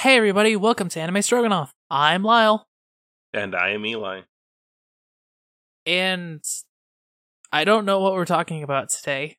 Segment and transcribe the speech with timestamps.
[0.00, 1.74] Hey everybody, welcome to Anime Stroganoff.
[1.90, 2.66] I'm Lyle,
[3.34, 4.22] And I am Eli.
[5.84, 6.42] and
[7.52, 9.36] I don't know what we're talking about today.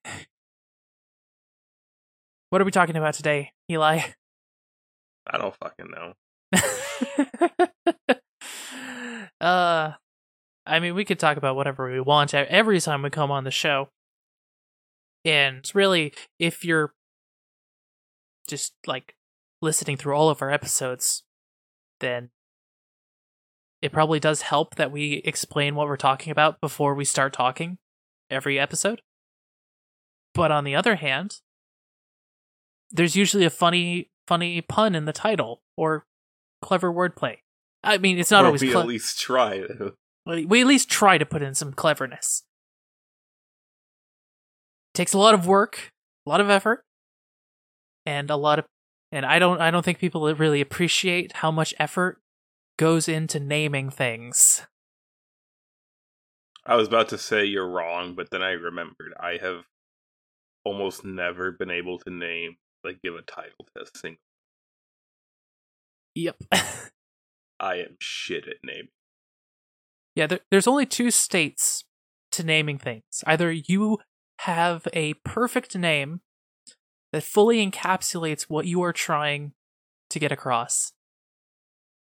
[2.52, 4.02] What are we talking about today, Eli?
[5.26, 6.14] I don't fucking know.
[9.42, 9.94] uh,
[10.68, 13.52] I mean, we could talk about whatever we want every time we come on the
[13.52, 13.90] show.
[15.26, 16.94] And really, if you're
[18.48, 19.16] just like
[19.62, 21.24] listening through all of our episodes,
[22.00, 22.30] then
[23.82, 27.78] it probably does help that we explain what we're talking about before we start talking
[28.30, 29.02] every episode.
[30.34, 31.38] But on the other hand,
[32.92, 36.06] there's usually a funny funny pun in the title or
[36.62, 37.38] clever wordplay.
[37.84, 39.64] I mean, it's not Or always we cle- at least try.
[40.26, 42.44] we at least try to put in some cleverness.
[44.94, 45.92] Takes a lot of work,
[46.26, 46.84] a lot of effort,
[48.06, 48.66] and a lot of
[49.12, 52.22] and I don't I don't think people really appreciate how much effort
[52.78, 54.66] goes into naming things.
[56.66, 59.64] I was about to say you're wrong, but then I remembered I have
[60.64, 64.22] almost never been able to name, like, give a title to a single.
[66.14, 66.36] Yep.
[67.60, 68.90] I am shit at naming.
[70.16, 71.84] yeah, there, there's only two states
[72.32, 73.24] to naming things.
[73.26, 74.00] Either you
[74.40, 76.22] have a perfect name
[77.12, 79.54] that fully encapsulates what you are trying
[80.10, 80.94] to get across,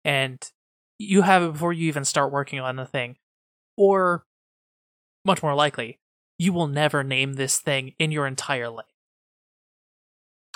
[0.04, 0.50] and
[0.98, 3.16] you have it before you even start working on the thing,
[3.76, 4.24] or
[5.24, 5.98] much more likely,
[6.38, 8.86] you will never name this thing in your entire life.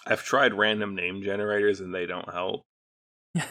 [0.06, 2.62] I've tried random name generators and they don't help.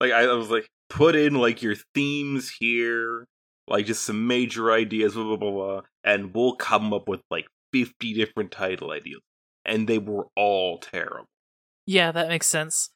[0.00, 3.26] Like, I was like, put in, like, your themes here,
[3.66, 7.46] like, just some major ideas, blah, blah, blah, blah, and we'll come up with, like,
[7.72, 9.20] 50 different title ideas.
[9.68, 11.26] And they were all terrible.
[11.86, 12.90] Yeah, that makes sense.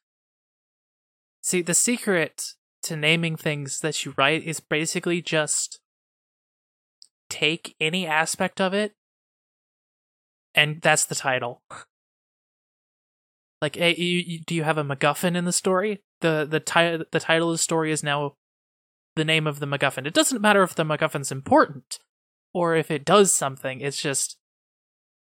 [1.42, 5.80] See, the secret to naming things that you write is basically just
[7.28, 8.92] take any aspect of it,
[10.54, 11.62] and that's the title.
[13.60, 16.00] Like, hey, you, you, do you have a MacGuffin in the story?
[16.22, 18.36] the the ti- The title of the story is now
[19.14, 20.06] the name of the MacGuffin.
[20.06, 21.98] It doesn't matter if the MacGuffin's important
[22.54, 23.80] or if it does something.
[23.80, 24.38] It's just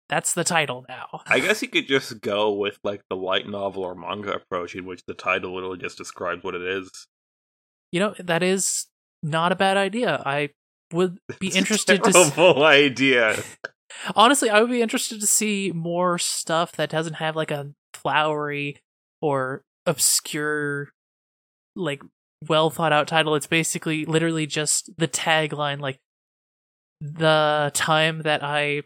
[0.10, 1.22] that's the title now.
[1.28, 4.86] I guess you could just go with like the light novel or manga approach, in
[4.86, 6.90] which the title literally just describes what it is.
[7.92, 8.88] You know, that is
[9.24, 10.22] not a bad idea.
[10.26, 10.50] I
[10.94, 13.42] would be It's a interested to terrible idea.
[14.16, 18.78] honestly, I would be interested to see more stuff that doesn't have like a flowery
[19.22, 20.90] or obscure
[21.76, 22.02] like
[22.48, 23.36] well thought out title.
[23.36, 25.98] It's basically literally just the tagline like
[27.02, 28.84] the time that I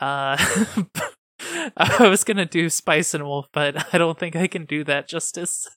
[0.00, 0.36] uh
[1.76, 4.84] I was going to do Spice and Wolf, but I don't think I can do
[4.84, 5.68] that justice.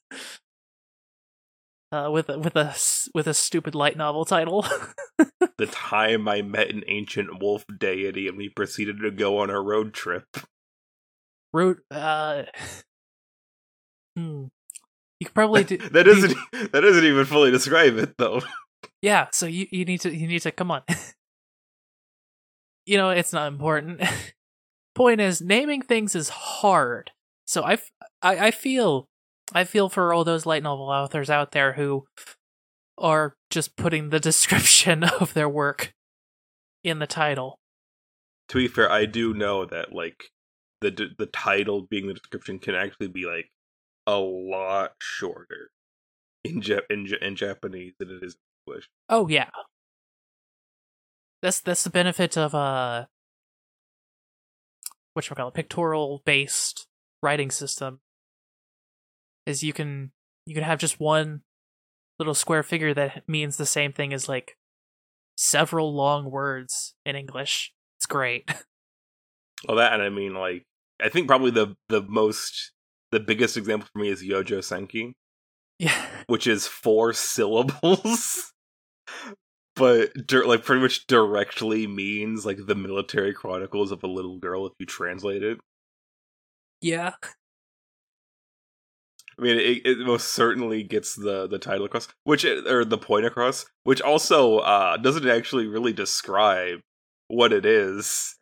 [1.92, 2.72] Uh, with a, with a
[3.14, 4.64] with a stupid light novel title.
[5.58, 9.60] the time I met an ancient wolf deity and we proceeded to go on a
[9.60, 10.24] road trip.
[11.52, 11.78] Road.
[11.90, 12.44] Uh,
[14.16, 14.44] hmm.
[15.18, 15.78] You could probably do.
[15.78, 18.40] that you- doesn't that doesn't even fully describe it though.
[19.02, 19.26] Yeah.
[19.32, 20.82] So you you need to you need to come on.
[22.90, 24.02] You know it's not important.
[24.96, 27.12] Point is, naming things is hard.
[27.46, 29.06] So I, f- I I feel
[29.54, 32.06] I feel for all those light novel authors out there who
[32.98, 35.92] are just putting the description of their work
[36.82, 37.60] in the title.
[38.48, 40.24] to be fair, I do know that like
[40.80, 43.50] the d- the title being the description can actually be like
[44.08, 45.70] a lot shorter
[46.44, 48.88] in Jap- in, in Japanese than it is in English.
[49.08, 49.50] Oh yeah.
[51.42, 53.06] That's that's the benefit of uh
[55.14, 56.86] what call it pictorial based
[57.22, 58.00] writing system.
[59.46, 60.12] Is you can
[60.46, 61.42] you can have just one
[62.18, 64.56] little square figure that means the same thing as like
[65.36, 67.72] several long words in English.
[67.98, 68.50] It's great.
[69.68, 70.64] Well, that and I mean, like,
[71.02, 72.72] I think probably the the most
[73.12, 75.12] the biggest example for me is Yojo Senki,
[75.78, 76.06] yeah.
[76.26, 78.52] which is four syllables,
[79.80, 80.12] but
[80.46, 84.84] like pretty much directly means like the military chronicles of a little girl if you
[84.84, 85.58] translate it.
[86.82, 87.14] Yeah.
[89.38, 93.24] I mean, it, it most certainly gets the the title across, which or the point
[93.24, 96.80] across, which also uh doesn't actually really describe
[97.28, 98.36] what it is.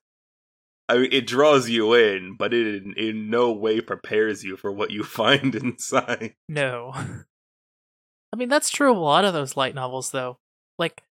[0.89, 4.73] I mean, it draws you in, but it in, in no way prepares you for
[4.73, 6.35] what you find inside.
[6.49, 6.93] No.
[8.33, 10.39] I mean, that's true of a lot of those light novels, though.
[10.79, 11.03] Like,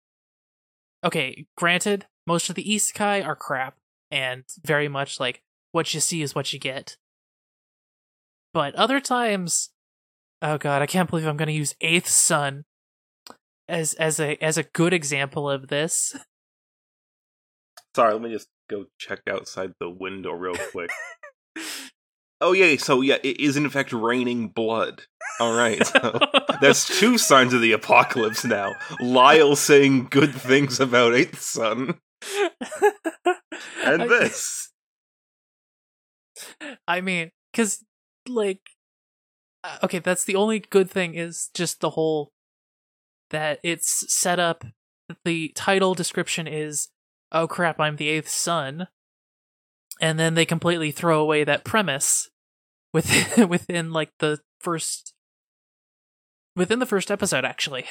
[1.04, 3.78] okay, granted, most of the isekai are crap,
[4.12, 5.42] and very much like
[5.72, 6.98] what you see is what you get.
[8.54, 9.70] but other times,
[10.42, 12.66] oh god, I can't believe I'm going to use Eighth Son
[13.68, 16.16] as as a as a good example of this.
[17.96, 20.92] Sorry, let me just go check outside the window real quick.
[22.42, 25.04] oh yeah, so yeah, it is in fact raining blood.
[25.40, 26.20] All right, so
[26.62, 28.74] that's two signs of the apocalypse now.
[29.00, 32.00] Lyle saying good things about Eighth Son,
[33.84, 34.72] and I- this.
[36.88, 37.84] I mean, because
[38.28, 38.62] like,
[39.64, 42.32] uh, okay, that's the only good thing is just the whole
[43.30, 44.64] that it's set up.
[45.26, 46.90] The title description is,
[47.32, 48.88] "Oh crap, I'm the eighth son,"
[50.02, 52.30] and then they completely throw away that premise
[52.94, 55.14] within within like the first
[56.56, 57.46] within the first episode.
[57.46, 57.86] Actually,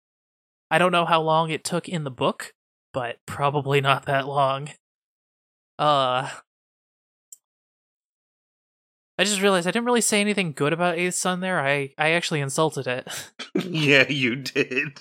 [0.70, 2.52] I don't know how long it took in the book,
[2.92, 4.70] but probably not that long.
[5.78, 6.30] Uh,
[9.18, 11.60] I just realized I didn't really say anything good about Eighth Son there.
[11.60, 13.08] I, I actually insulted it.
[13.54, 14.98] yeah, you did.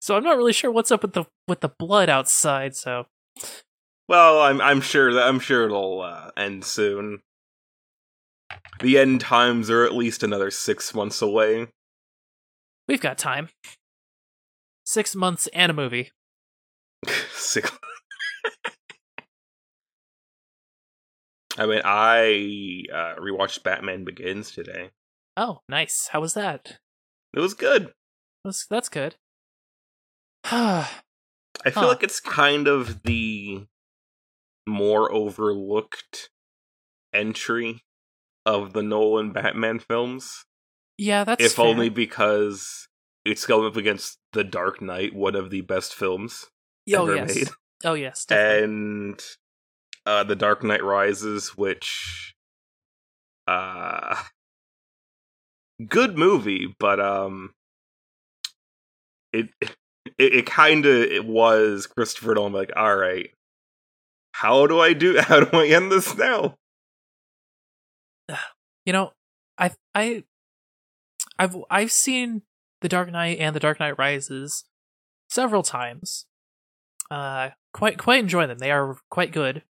[0.00, 3.06] So I'm not really sure what's up with the with the blood outside, so
[4.08, 7.20] Well, I'm I'm sure that I'm sure it'll uh, end soon.
[8.80, 11.68] The end times are at least another six months away.
[12.88, 13.48] we've got time.
[14.84, 16.12] Six months and a movie.
[17.32, 17.70] Six.
[21.58, 24.90] I mean, I uh, rewatched Batman Begins today.
[25.36, 26.08] Oh, nice.
[26.12, 26.78] How was that?
[27.34, 27.92] It was good.
[28.44, 29.16] That's that's good.
[30.44, 30.86] I
[31.64, 31.88] feel Huh.
[31.88, 33.66] like it's kind of the
[34.66, 36.30] more overlooked
[37.12, 37.82] entry
[38.44, 40.44] of the Nolan Batman films.
[40.98, 41.66] yeah, that's if fair.
[41.66, 42.88] only because
[43.24, 46.46] it's going up against The Dark Knight, one of the best films
[46.94, 47.48] oh ever yes, made.
[47.84, 48.64] oh yes, definitely.
[48.64, 49.24] and
[50.04, 52.34] uh The Dark Knight Rises, which
[53.48, 54.16] uh
[55.88, 57.54] good movie, but um
[59.32, 63.30] it it, it kind of it was Christopher Nolan like, all right,
[64.36, 65.18] how do I do?
[65.20, 66.56] How do I end this now?
[68.84, 69.12] you know,
[69.56, 70.24] I I
[71.38, 72.42] I've I've seen
[72.82, 74.64] The Dark Knight and The Dark Knight Rises
[75.30, 76.26] several times.
[77.10, 78.58] Uh quite quite enjoy them.
[78.58, 79.62] They are quite good.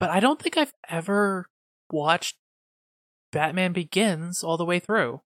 [0.00, 1.46] But I don't think I've ever
[1.92, 2.36] watched
[3.30, 5.20] Batman Begins all the way through.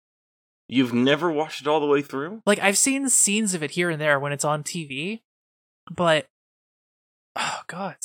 [0.66, 2.42] You've never watched it all the way through?
[2.44, 5.20] Like I've seen scenes of it here and there when it's on TV,
[5.88, 6.26] but
[7.36, 7.96] oh god.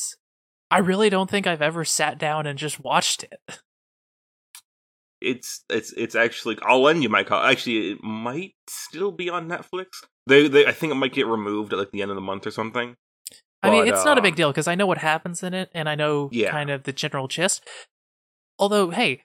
[0.71, 3.39] I really don't think I've ever sat down and just watched it.
[5.25, 7.49] It's it's it's actually I'll lend you my copy.
[7.49, 9.85] Actually, it might still be on Netflix.
[10.27, 12.45] They they I think it might get removed at like the end of the month
[12.45, 12.97] or something.
[13.63, 15.53] I mean, But, it's not a uh, big deal because I know what happens in
[15.53, 16.51] it and I know Yeah.
[16.51, 17.65] kind of the general gist.
[18.59, 19.23] Although, hey,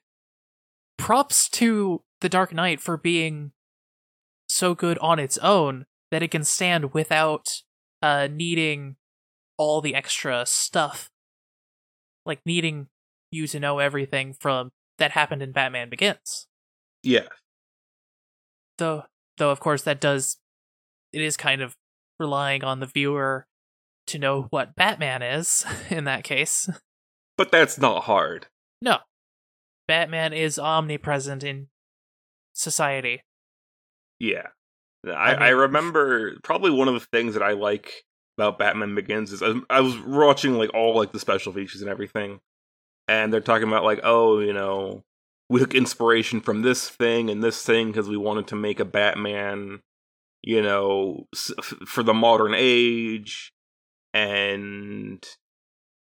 [0.97, 3.51] props to The Dark Knight for being
[4.49, 7.63] so good on its own that it can stand without
[8.03, 8.98] uh needing
[9.59, 11.11] all the extra stuff.
[12.25, 12.89] Like needing
[13.31, 16.47] you to know everything from that happened in Batman Begins.
[17.03, 17.29] Yeah.
[18.79, 19.05] Though
[19.37, 20.39] though of course that does
[21.13, 21.77] it is kind of
[22.19, 23.47] relying on the viewer
[24.07, 26.69] to know what Batman is in that case.
[27.37, 28.47] But that's not hard.
[28.83, 28.99] No.
[29.87, 31.69] Batman is omnipresent in
[32.53, 33.23] society.
[34.19, 34.49] Yeah.
[35.07, 38.05] I, I I, remember probably one of the things that I like
[38.39, 41.91] about Batman Begins is I, I was watching like all like the special features and
[41.91, 42.41] everything,
[43.09, 45.03] and they're talking about like oh you know
[45.51, 48.85] we took inspiration from this thing and this thing because we wanted to make a
[48.85, 49.81] Batman
[50.43, 51.27] you know
[51.85, 53.53] for the modern age
[54.15, 55.27] and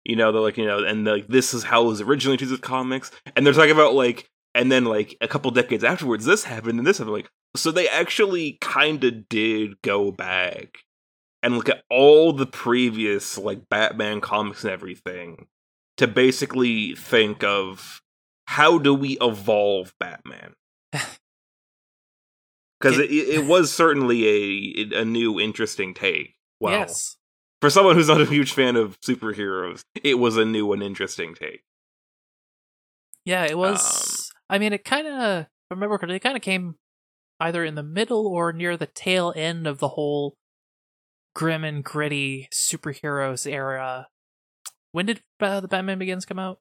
[0.03, 2.61] you know they're like you know and like this is how it was originally treated
[2.61, 6.77] comics and they're talking about like and then like a couple decades afterwards this happened
[6.77, 10.79] and this happened like so they actually kind of did go back
[11.45, 15.45] and look at all the previous like Batman comics and everything
[15.97, 18.01] to basically think of
[18.47, 20.53] how do we evolve Batman?
[22.77, 26.35] Because it, it was certainly a a new interesting take.
[26.59, 26.71] Wow.
[26.71, 27.15] Yes.
[27.61, 31.33] For someone who's not a huge fan of superheroes, it was a new and interesting
[31.33, 31.63] take.
[33.23, 34.29] Yeah, it was.
[34.29, 35.47] Um, I mean, it kind of.
[35.71, 36.75] Remember it kind of came
[37.39, 40.35] either in the middle or near the tail end of the whole
[41.35, 44.07] grim and gritty superheroes era.
[44.91, 46.59] When did uh, the Batman Begins come out?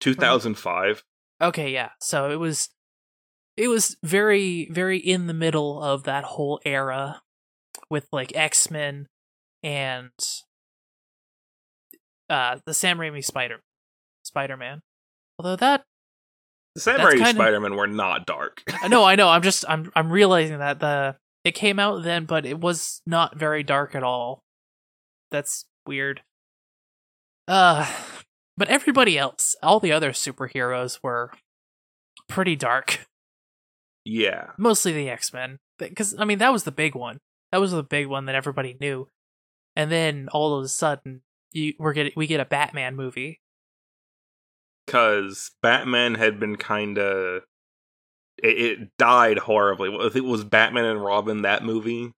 [0.00, 1.04] 2005.
[1.40, 1.90] Okay, yeah.
[2.00, 2.70] So it was.
[3.56, 7.22] It was very, very in the middle of that whole era,
[7.88, 9.06] with like X Men
[9.62, 10.10] and
[12.28, 13.60] uh the Sam Raimi Spider
[14.24, 14.82] Spider Man.
[15.38, 15.84] Although that
[16.74, 18.62] The Sam Raimi Spider-Man were not dark.
[18.82, 19.28] I know, I know.
[19.28, 23.38] I'm just I'm I'm realizing that the it came out then, but it was not
[23.38, 24.42] very dark at all.
[25.30, 26.22] That's weird.
[27.46, 27.88] Uh
[28.56, 31.30] but everybody else, all the other superheroes were
[32.28, 33.06] pretty dark.
[34.04, 34.50] yeah.
[34.58, 35.58] Mostly the X-Men.
[35.78, 37.18] Because I mean that was the big one.
[37.52, 39.08] That was the big one that everybody knew.
[39.76, 41.22] And then all of a sudden
[41.52, 43.40] you we're getting we get a Batman movie.
[44.84, 47.42] Because Batman had been kind of.
[48.42, 49.94] It, it died horribly.
[49.94, 52.12] I think it was Batman and Robin that movie.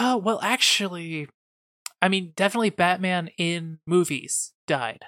[0.00, 1.28] Oh, well actually
[2.02, 5.04] I mean definitely Batman in movies died.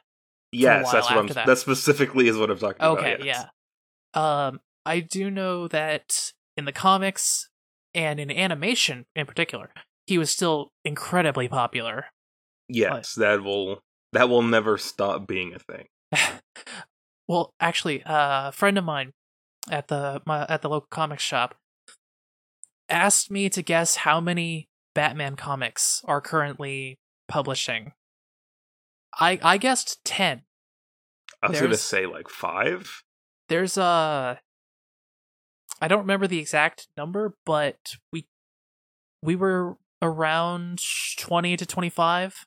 [0.52, 1.26] Yes, that's what I'm.
[1.28, 1.46] that.
[1.46, 3.24] That specifically is what I'm talking Okay, about.
[3.26, 3.44] yes.
[4.14, 4.46] yeah.
[4.46, 7.50] Um, I do know that in the comics
[7.94, 9.70] and in animation in particular,
[10.06, 12.06] he was still incredibly popular.
[12.68, 13.80] Yes, that will
[14.12, 15.86] that will never stop being a thing.
[17.28, 19.12] well, actually, uh, a friend of mine
[19.70, 21.54] at the my, at the local comic shop
[22.88, 26.98] asked me to guess how many Batman comics are currently
[27.28, 27.92] publishing.
[29.18, 30.42] I I guessed ten.
[31.42, 33.02] I was gonna say like five.
[33.48, 34.40] there's a
[35.80, 37.76] I don't remember the exact number, but
[38.12, 38.26] we
[39.22, 40.80] we were around
[41.18, 42.46] 20 to 25.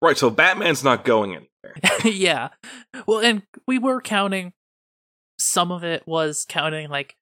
[0.00, 1.76] Right, so Batman's not going anywhere.
[2.04, 2.48] yeah.
[3.06, 4.52] Well, and we were counting
[5.42, 7.16] some of it was counting like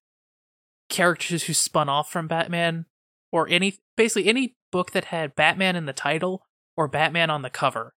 [0.89, 2.87] characters who spun off from Batman
[3.33, 6.45] or any basically any book that had Batman in the title
[6.77, 7.95] or Batman on the cover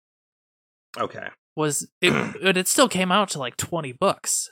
[0.99, 1.27] Okay.
[1.55, 4.49] was it, but it still came out to like 20 books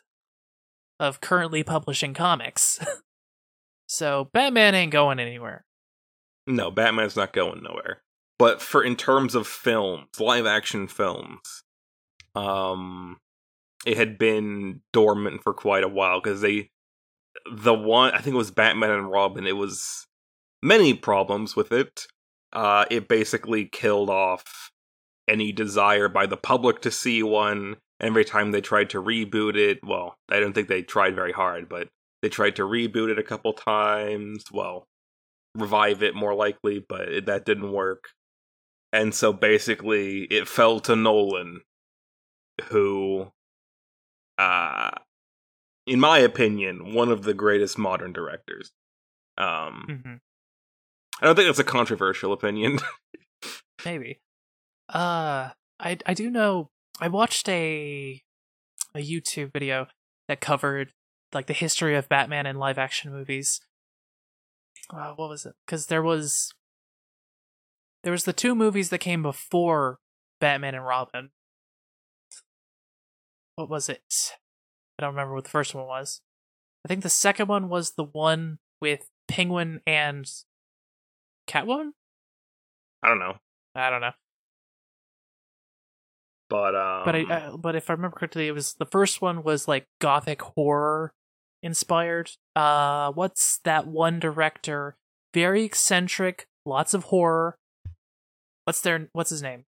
[1.00, 2.80] of currently publishing comics.
[3.88, 5.66] so Batman ain't going anywhere.
[6.48, 8.02] No, Batman's not going nowhere.
[8.38, 11.64] But for in terms of films, live action films,
[12.36, 13.18] um
[13.86, 16.70] it had been dormant for quite a while because they
[17.52, 20.08] the one I think it was Batman and Robin, it was
[20.62, 22.08] many problems with it.
[22.54, 24.72] Uh it basically killed off
[25.28, 27.78] any desire by the public to see one.
[28.02, 31.68] Every time they tried to reboot it, well, I don't think they tried very hard,
[31.68, 31.90] but
[32.22, 34.46] they tried to reboot it a couple times.
[34.52, 34.88] Well,
[35.56, 38.10] revive it more likely, but it, that didn't work.
[38.92, 41.62] And so basically, it fell to Nolan,
[42.70, 43.32] who,
[44.40, 44.92] uh,
[45.86, 48.72] in my opinion, one of the greatest modern directors.
[49.38, 50.14] Um, hmm
[51.22, 52.80] I don't think that's a controversial opinion.
[53.86, 54.22] Maybe.
[54.88, 56.70] Uh, I I do know.
[57.02, 58.22] I watched a
[58.96, 59.88] a YouTube video
[60.30, 60.94] that covered
[61.34, 63.60] like the history of Batman in live action movies.
[64.90, 65.56] Uh, what was it?
[65.66, 66.54] Because there was
[68.04, 70.00] there was the two movies that came before
[70.40, 71.32] Batman and Robin.
[73.60, 74.38] What was it?
[74.98, 76.22] I don't remember what the first one was.
[76.86, 80.26] I think the second one was the one with Penguin and
[81.46, 81.90] Catwoman.
[83.04, 83.36] I don't know,
[83.76, 84.12] I don't know.
[86.50, 89.44] but um, but I, uh, but if I remember correctly, it was the first one
[89.44, 91.14] was like gothic horror
[91.62, 92.32] inspired.
[92.56, 94.96] Uh, what's that one director?
[95.34, 97.58] Very eccentric, lots of horror.
[98.64, 99.66] What's their What's his name?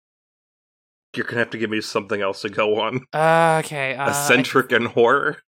[1.16, 3.06] You're gonna have to give me something else to go on.
[3.12, 5.38] Uh, okay, uh, eccentric and horror.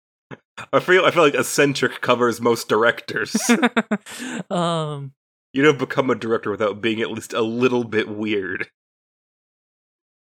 [0.73, 3.37] I feel I feel like eccentric covers most directors.
[4.51, 5.13] Um,
[5.53, 8.69] you don't become a director without being at least a little bit weird.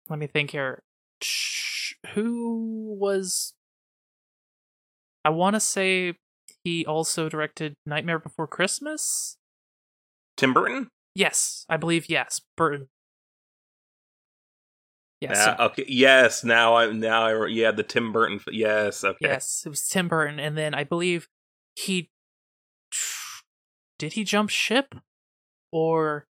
[0.09, 0.83] let me think here.
[2.15, 3.53] Who was?
[5.25, 6.15] I want to say
[6.65, 9.37] he also directed Nightmare Before Christmas.
[10.37, 10.89] Tim Burton?
[11.15, 12.89] Yes, I believe yes, Burton.
[15.21, 15.85] Yes, Yeah, okay.
[15.87, 18.41] Yes, now I now I yeah the Tim Burton.
[18.51, 19.19] Yes, okay.
[19.21, 21.29] Yes, it was Tim Burton, and then I believe
[21.75, 22.11] he
[23.99, 24.95] did he jump ship,
[25.71, 26.27] or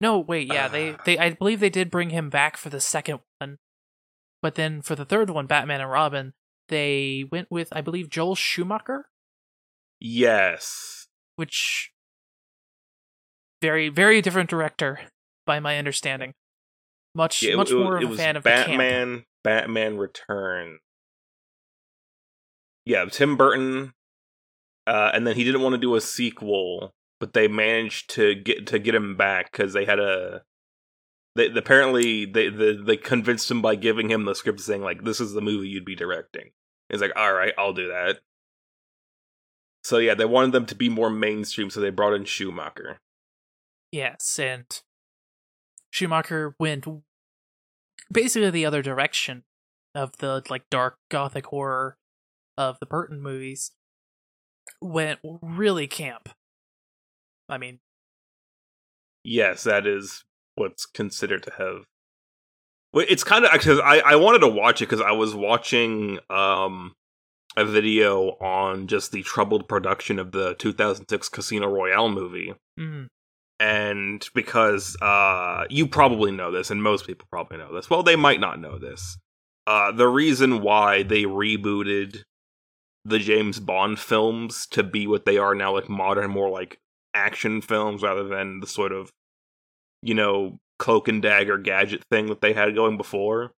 [0.00, 0.18] no?
[0.18, 0.96] Wait, yeah, they Uh.
[1.04, 3.58] they I believe they did bring him back for the second one,
[4.42, 6.34] but then for the third one, Batman and Robin,
[6.68, 9.06] they went with I believe Joel Schumacher,
[10.00, 11.06] Yes.
[11.36, 11.92] which
[13.62, 14.98] very very different director
[15.46, 16.34] by my understanding.
[17.14, 18.42] Much Yeah, much it, more it of a was fan of.
[18.42, 19.24] Batman.
[19.42, 20.78] Batman Return.
[22.84, 23.92] Yeah, Tim Burton.
[24.86, 28.66] Uh, and then he didn't want to do a sequel, but they managed to get
[28.68, 30.42] to get him back because they had a.
[31.36, 35.20] They apparently they, they they convinced him by giving him the script saying like this
[35.20, 36.50] is the movie you'd be directing.
[36.90, 38.20] He's like, all right, I'll do that.
[39.82, 42.98] So yeah, they wanted them to be more mainstream, so they brought in Schumacher.
[43.90, 44.64] Yes, and
[45.94, 46.86] Schumacher went
[48.10, 49.44] basically the other direction
[49.94, 51.98] of the like dark gothic horror.
[52.58, 53.70] of the Burton movies
[54.80, 56.30] went really camp.
[57.48, 57.78] I mean,
[59.22, 60.24] Yes, that is
[60.56, 61.84] what's considered to have.
[62.94, 66.94] It's kind of because I I wanted to watch it because I was watching um
[67.56, 73.06] a video on just the troubled production of the 2006 Casino Royale movie, mm,
[73.60, 77.88] and because uh you probably know this, and most people probably know this.
[77.90, 79.18] Well, they might not know this.
[79.66, 82.22] Uh, the reason why they rebooted
[83.06, 86.78] the James Bond films to be what they are now, like modern, more like
[87.14, 89.10] action films rather than the sort of,
[90.02, 93.52] you know, cloak and dagger gadget thing that they had going before,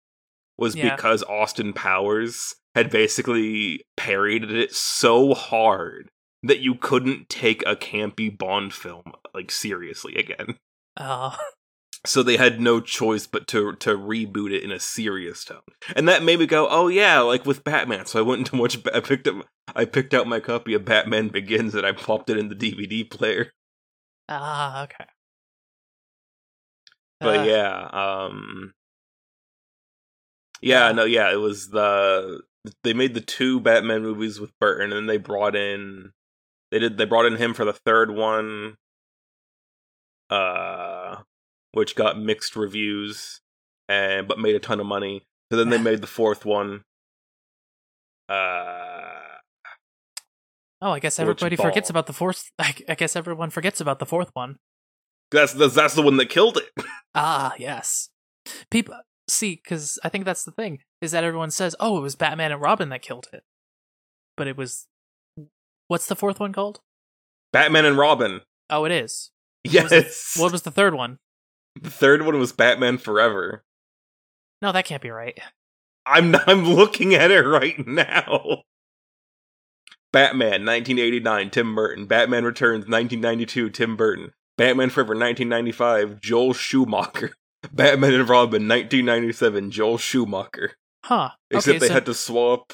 [0.57, 0.95] was Yeah.
[0.95, 6.09] because Austin Powers had basically parodied it so hard
[6.45, 10.57] that you couldn't take a campy Bond film like seriously again.
[10.97, 11.35] uh,
[12.05, 15.61] So they had no choice but to to reboot it in a serious tone,
[15.95, 18.05] and that made me go, "Oh yeah!" Like with Batman.
[18.05, 18.77] So I went into watch.
[18.93, 19.45] I picked up.
[19.75, 23.09] I picked out my copy of Batman Begins, and I popped it in the DVD
[23.09, 23.51] player.
[24.29, 25.05] ah, okay.
[27.21, 28.73] But Uh, yeah, um,
[30.61, 30.91] yeah, Yeah.
[30.91, 32.41] no, yeah, it was the
[32.83, 36.11] they made the two Batman movies with Burton, and then they brought in
[36.71, 38.75] they did they brought in him for the third one,
[40.29, 41.17] uh,
[41.71, 43.41] which got mixed reviews,
[43.87, 45.23] and but made a ton of money.
[45.51, 46.83] So then they made the fourth one.
[48.27, 49.01] Uh,
[50.81, 52.51] Oh, I guess everybody forgets about the fourth.
[52.59, 54.57] I, I guess everyone forgets about the fourth one.
[55.31, 56.69] that's that's, that's the one that killed it.
[57.17, 58.09] Ah, yes.
[58.69, 58.93] People
[59.29, 62.51] see because I think that's the thing is that everyone says, "Oh, it was Batman
[62.51, 63.43] and Robin that killed it,"
[64.35, 64.87] but it was.
[65.87, 66.79] What's the fourth one called?
[67.53, 68.41] Batman and Robin.
[68.69, 69.31] Oh, it is.
[69.63, 70.33] was the- Yes.
[70.37, 71.19] What was the third one?
[71.81, 73.63] the third one was Batman Forever.
[74.61, 75.37] No, that can't be right.
[76.05, 78.63] I'm I'm looking at it right now.
[80.13, 82.05] Batman 1989 Tim Burton.
[82.05, 84.31] Batman Returns 1992 Tim Burton.
[84.57, 87.33] Batman Forever 1995 Joel Schumacher.
[87.73, 90.73] Batman and Robin 1997 Joel Schumacher.
[91.03, 91.31] Huh?
[91.51, 92.73] Except okay, they so, had to swap.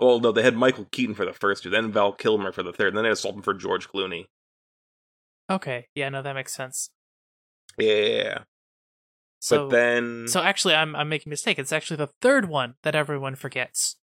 [0.00, 2.72] Well, no, they had Michael Keaton for the first two, then Val Kilmer for the
[2.72, 4.26] third, and then they had him for George Clooney.
[5.50, 6.90] okay, yeah, no, that makes sense.
[7.78, 8.42] Yeah,
[9.40, 11.58] So, but then so actually, I'm I'm making a mistake.
[11.58, 13.96] It's actually the third one that everyone forgets,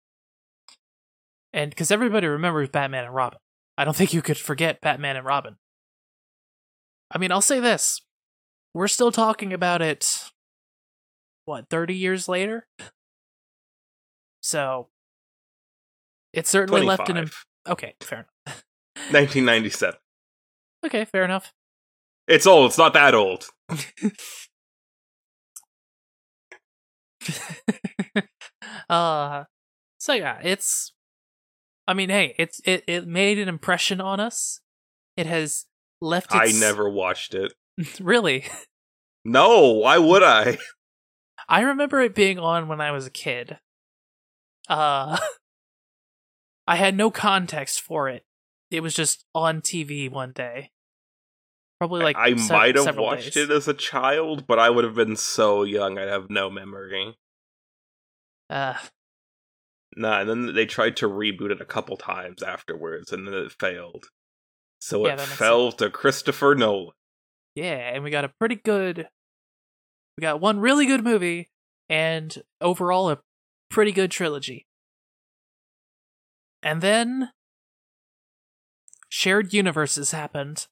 [1.54, 3.40] and because everybody remembers Batman and Robin,
[3.78, 5.58] I don't think you could forget Batman and Robin.
[7.12, 8.02] I mean, I'll say this:
[8.74, 10.32] we're still talking about it.
[11.46, 12.68] What thirty years later?
[14.42, 14.90] So
[16.34, 17.18] it certainly left an.
[17.18, 17.30] Im-
[17.68, 18.64] okay, fair enough.
[19.12, 19.96] 1997.
[20.86, 21.54] okay, fair enough.
[22.28, 22.68] It's old.
[22.70, 23.46] It's not that old.
[28.90, 29.44] uh
[29.98, 30.94] so yeah it's
[31.88, 34.62] i mean hey it's it, it made an impression on us
[35.18, 35.66] it has
[36.02, 37.54] left I never watched it.
[38.00, 38.46] really
[39.26, 40.58] No, why would I?
[41.50, 43.60] i remember it being on when i was a kid
[44.70, 45.18] uh
[46.70, 48.24] i had no context for it
[48.72, 50.72] it was just on tv one day
[51.80, 53.50] probably like I se- might have watched days.
[53.50, 57.16] it as a child, but I would have been so young I'd have no memory.
[58.50, 58.76] uh
[59.96, 63.52] Nah, and then they tried to reboot it a couple times afterwards, and then it
[63.52, 64.06] failed.
[64.80, 66.92] So Yeah, it fell to Christopher Nolan.
[67.56, 69.08] Yeah, and we got a pretty good.
[70.18, 71.50] We got one really good movie,
[71.90, 73.20] and overall a
[73.70, 74.68] pretty good trilogy.
[76.62, 77.30] And then
[79.10, 80.68] shared universes happened.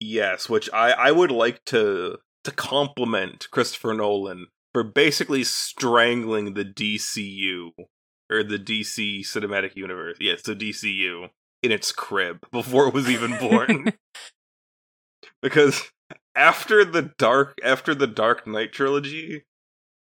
[0.00, 6.64] Yes, which I, I would like to to compliment Christopher Nolan for basically strangling the
[6.64, 7.70] DCU
[8.30, 10.16] or the DC cinematic universe.
[10.20, 11.28] Yes, the DCU
[11.62, 13.92] in its crib before it was even born.
[15.42, 15.92] because
[16.34, 19.44] after the dark after the Dark Knight trilogy,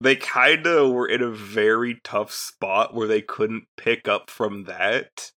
[0.00, 4.64] they kind of were in a very tough spot where they couldn't pick up from
[4.64, 5.32] that.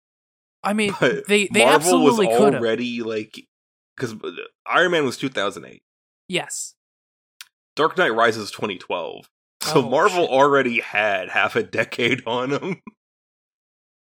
[0.63, 2.61] I mean, But they they Marvel was absolutely could have.
[2.61, 3.47] already like
[3.95, 4.29] because uh,
[4.67, 5.81] Iron Man was 2008.
[6.27, 6.75] Yes.
[7.75, 9.27] Dark Knight Rises 2012.
[9.61, 10.29] So Oh, Marvel shit.
[10.31, 12.81] already had half a decade on them.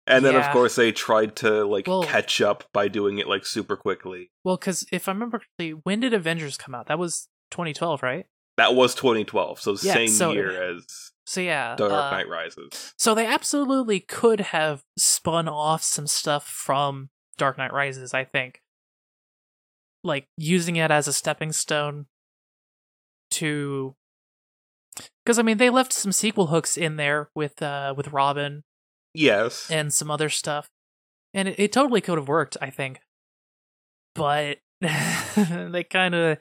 [0.07, 3.45] And then of course they tried to like Well- catch up by doing it like
[3.45, 4.31] super quickly.
[4.43, 6.87] Well, because if I remember correctly, when did Avengers come out?
[6.87, 8.25] That was 2012, right?
[8.61, 10.85] That was 2012, so Yeah, same so- year as
[11.25, 11.75] So yeah.
[11.75, 12.93] Dark uh, Knight Rises.
[12.97, 18.61] So they absolutely could have spun off some stuff from Dark Knight Rises, I think.
[20.03, 22.05] Like using it as a stepping stone
[23.31, 23.95] to
[25.23, 28.63] because I mean they left some sequel hooks in there with uh with Robin
[29.13, 29.69] Yes.
[29.71, 30.69] and some other stuff.
[31.33, 32.99] And it, it totally could have worked, I think.
[34.15, 36.37] But they kind of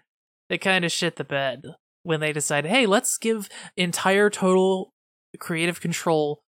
[0.49, 1.63] they kind of shit the bed
[2.03, 4.93] when they decided, "Hey, let's give entire total
[5.39, 6.43] creative control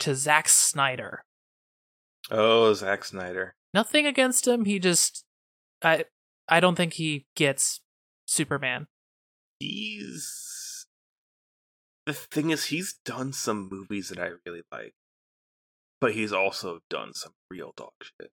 [0.00, 1.24] to Zack Snyder."
[2.30, 3.54] oh, Zack Snyder.
[3.74, 5.24] Nothing against him, he just
[5.82, 6.04] I
[6.48, 7.80] I don't think he gets
[8.26, 8.86] Superman.
[9.58, 10.86] He's
[12.06, 14.94] the thing is he's done some movies that I really like,
[16.00, 18.30] but he's also done some real dog shit.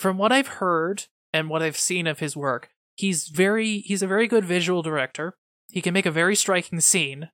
[0.00, 4.06] From what I've heard and what I've seen of his work, he's very he's a
[4.06, 5.36] very good visual director.
[5.70, 7.30] He can make a very striking scene.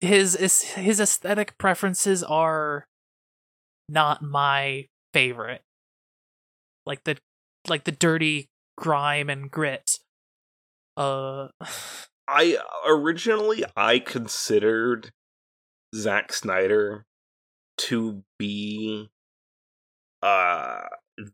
[0.00, 0.34] His
[0.74, 2.86] his, aesthetic preferences are
[3.88, 5.62] not my favorite.
[6.86, 7.18] Like the
[7.68, 9.98] like the dirty grime and grit.
[10.96, 11.48] Uh
[12.28, 15.12] I originally I considered
[15.94, 17.04] Zack Snyder
[17.78, 19.10] to be
[20.22, 20.82] uh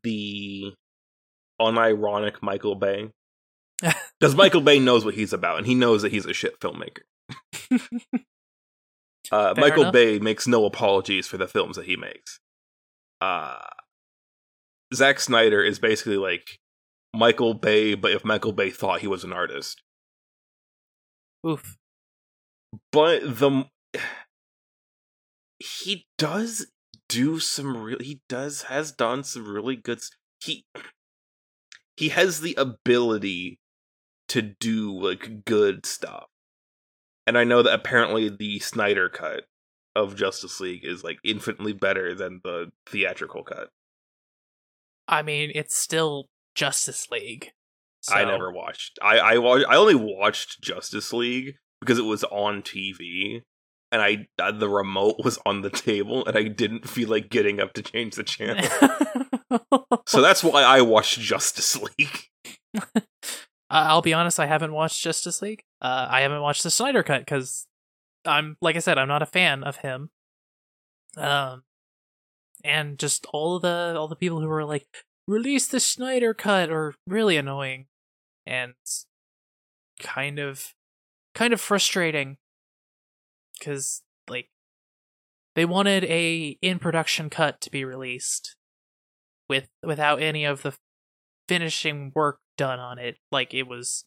[0.02, 0.74] the
[1.61, 3.11] unironic Michael Bay.
[4.20, 7.02] Because Michael Bay knows what he's about and he knows that he's a shit filmmaker.
[9.31, 9.92] Uh, Michael enough.
[9.92, 12.40] Bay makes no apologies for the films that he makes.
[13.20, 13.59] Uh,
[14.94, 16.59] Zack Snyder is basically like
[17.14, 19.83] Michael Bay, but if Michael Bay thought he was an artist.
[21.46, 21.76] oof.
[22.92, 23.66] But the
[25.59, 26.66] he does
[27.09, 27.98] do some real.
[28.00, 30.00] He does has done some really good.
[30.42, 30.64] He
[31.96, 33.59] he has the ability
[34.28, 36.26] to do like good stuff,
[37.26, 39.44] and I know that apparently the Snyder cut
[39.96, 43.68] of Justice League is like infinitely better than the theatrical cut.
[45.08, 47.52] I mean, it's still Justice League.
[48.10, 48.98] I never watched.
[49.02, 53.42] I I wa- I only watched Justice League because it was on TV,
[53.90, 57.60] and I uh, the remote was on the table, and I didn't feel like getting
[57.60, 58.64] up to change the channel.
[60.06, 62.20] so that's why I watched Justice League.
[63.70, 65.64] Uh, I'll be honest, I haven't watched Justice League.
[65.83, 67.66] Uh, I haven't watched the Snyder Cut because
[68.24, 70.11] I'm, like I said, I'm not a fan of him.
[71.16, 71.64] Um,
[72.64, 74.87] and just all the all the people who were like,
[75.26, 77.87] release the Snyder Cut, are really annoying,
[78.46, 78.74] and
[80.00, 80.74] kind of,
[81.35, 82.38] kind of frustrating.
[83.59, 84.48] Because like,
[85.54, 88.57] they wanted a in production cut to be released,
[89.48, 90.74] with without any of the
[91.48, 94.04] finishing work done on it like it was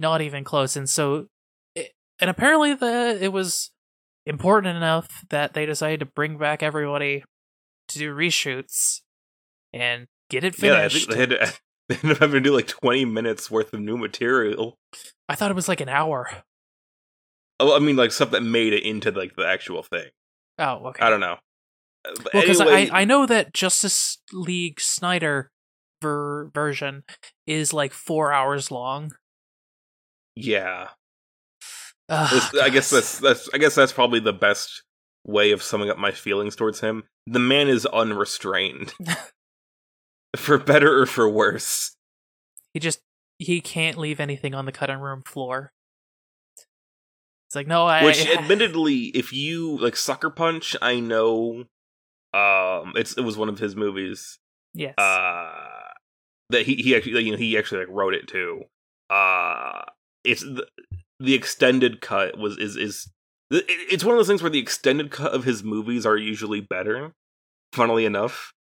[0.00, 1.26] not even close and so
[1.74, 3.70] it, and apparently the it was
[4.24, 7.22] important enough that they decided to bring back everybody
[7.88, 9.00] to do reshoots
[9.74, 11.10] and get it Yeah, I finished.
[11.10, 11.54] think they had to,
[11.88, 14.78] they ended up having to do like twenty minutes worth of new material.
[15.28, 16.30] I thought it was like an hour.
[17.60, 20.08] Oh, I mean, like stuff that made it into like the actual thing.
[20.58, 21.04] Oh, okay.
[21.04, 21.36] I don't know.
[22.04, 25.50] Uh, Well, because anyway, I, I know that Justice League Snyder
[26.02, 27.04] ver- version
[27.46, 29.12] is like four hours long.
[30.36, 30.88] yeah,
[32.08, 34.82] I guess that's that's I guess that's probably the best
[35.24, 37.04] way of summing up my feelings towards him.
[37.26, 38.92] The man is unrestrained.
[40.36, 41.94] for better or for worse.
[42.74, 43.00] he just
[43.38, 45.72] he can't leave anything on the cutting room floor.
[47.48, 48.04] It's like no, I.
[48.04, 51.64] Which admittedly, if you like Sucker Punch, I know
[52.34, 54.38] um it's it was one of his movies.
[54.74, 55.71] yes, Uh
[56.52, 58.62] that he he actually you know he actually like wrote it too.
[59.10, 59.82] Uh
[60.24, 60.66] it's the,
[61.20, 63.10] the extended cut was is is
[63.50, 66.60] it- it's one of those things where the extended cut of his movies are usually
[66.60, 67.12] better
[67.72, 68.52] funnily enough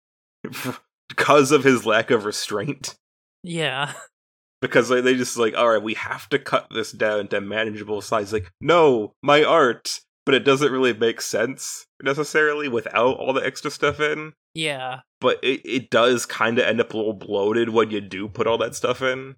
[1.10, 2.96] because of his lack of restraint
[3.44, 3.94] yeah,
[4.62, 8.32] because they just like all right we have to cut this down to manageable size
[8.34, 13.72] like no my art but it doesn't really make sense necessarily without all the extra
[13.72, 15.00] stuff in yeah.
[15.22, 18.48] But it, it does kind of end up a little bloated when you do put
[18.48, 19.36] all that stuff in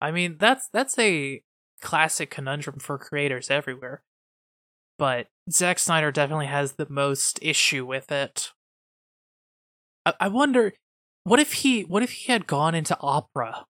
[0.00, 1.42] I mean, that's that's a
[1.82, 4.02] classic conundrum for creators everywhere.
[4.98, 8.52] But Zack Snyder definitely has the most issue with it.
[10.06, 10.72] I, I wonder,
[11.24, 13.66] what if he what if he had gone into opera,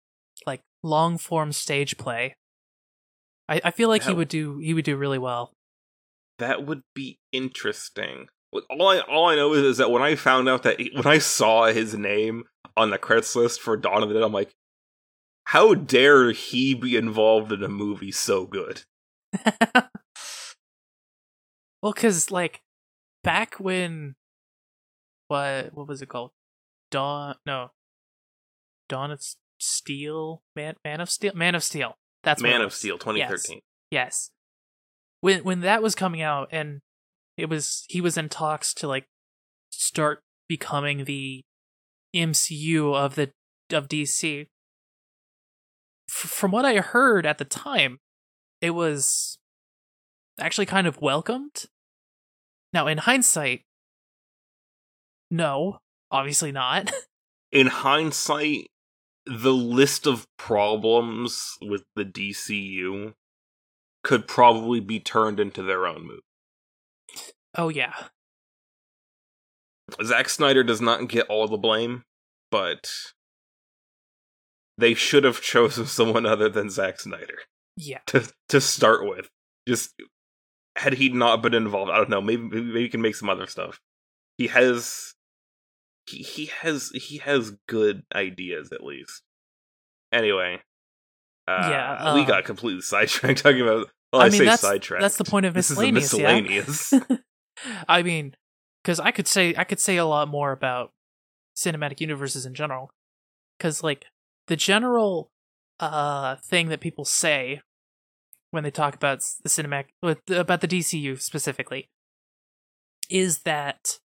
[0.46, 2.36] like long form stage play?
[3.48, 5.52] I, I feel like he would do he would do really well.
[6.38, 8.28] that would be interesting
[8.70, 11.06] all I all I know is, is that when I found out that he- when
[11.06, 12.44] I saw his name
[12.76, 14.54] on the credits list for Dawn of the Dead, I'm like,
[15.44, 18.82] how dare he be involved in a movie so good?
[21.82, 22.62] well, because like
[23.22, 24.14] back when
[25.28, 26.30] what what was it called?
[26.90, 27.36] Dawn?
[27.46, 27.70] No,
[28.88, 29.20] Dawn of
[29.58, 31.96] Steel, Man Man of Steel, Man of Steel.
[32.22, 32.72] That's Man of.
[32.72, 33.60] Steel 2013.
[33.90, 34.30] Yes.
[35.20, 36.80] When when that was coming out, and
[37.36, 39.06] it was he was in talks to like
[39.70, 41.42] start becoming the
[42.14, 43.30] MCU of the
[43.72, 44.46] of DC.
[46.08, 47.98] F- from what I heard at the time,
[48.60, 49.38] it was
[50.38, 51.64] actually kind of welcomed.
[52.72, 53.62] Now, in hindsight,
[55.30, 55.78] no,
[56.10, 56.90] obviously not.
[57.52, 58.66] In hindsight,
[59.26, 63.14] the list of problems with the DCU
[64.02, 66.22] could probably be turned into their own movie.
[67.56, 67.94] Oh yeah,
[70.02, 72.04] Zack Snyder does not get all the blame,
[72.50, 72.90] but
[74.78, 77.38] they should have chosen someone other than Zack Snyder
[77.76, 77.98] yeah.
[78.06, 79.28] to to start with.
[79.68, 79.94] Just
[80.76, 82.20] had he not been involved, I don't know.
[82.20, 83.80] Maybe maybe he can make some other stuff.
[84.38, 85.14] He has
[86.06, 89.22] he he has he has good ideas at least.
[90.12, 90.60] Anyway,
[91.48, 93.88] uh, Yeah, we uh, got completely sidetracked talking about.
[94.12, 95.02] Well, I, I mean, say that's- sidetracked.
[95.02, 96.92] that's the point of this is miscellaneous, miscellaneous.
[96.92, 97.16] yeah?
[97.88, 98.34] I mean,
[98.82, 100.92] because I could say I could say a lot more about
[101.56, 102.90] cinematic universes in general.
[103.58, 104.06] Because like
[104.46, 105.30] the general
[105.80, 107.60] uh thing that people say
[108.50, 109.86] when they talk about the cinematic
[110.30, 111.88] about the DCU specifically
[113.10, 113.98] is that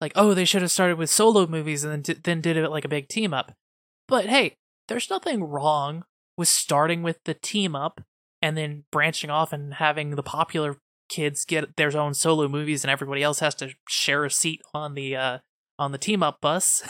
[0.00, 2.70] like oh they should have started with solo movies and then di- then did it
[2.70, 3.52] like a big team up.
[4.08, 4.56] But hey,
[4.88, 6.04] there's nothing wrong
[6.36, 8.00] with starting with the team up
[8.40, 10.76] and then branching off and having the popular
[11.08, 14.94] kids get their own solo movies and everybody else has to share a seat on
[14.94, 15.38] the uh
[15.78, 16.82] on the team up bus.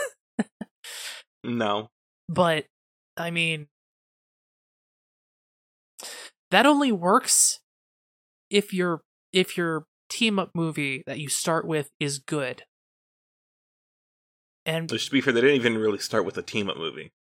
[1.44, 1.88] no,
[2.28, 2.66] but
[3.16, 3.68] I mean
[6.50, 7.60] that only works
[8.50, 9.02] if your
[9.32, 12.62] if your team up movie that you start with is good.
[14.64, 17.12] And just to be fair, they didn't even really start with a team up movie.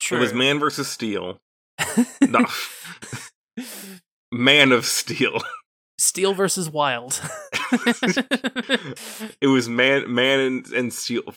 [0.00, 0.18] true.
[0.18, 1.38] It was Man versus Steel.
[2.20, 2.44] No,
[4.32, 5.40] Man of Steel.
[6.06, 7.20] Steel versus Wild.
[9.40, 11.22] it was Man, Man and, and Steel.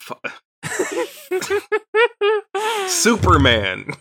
[2.88, 3.94] Superman.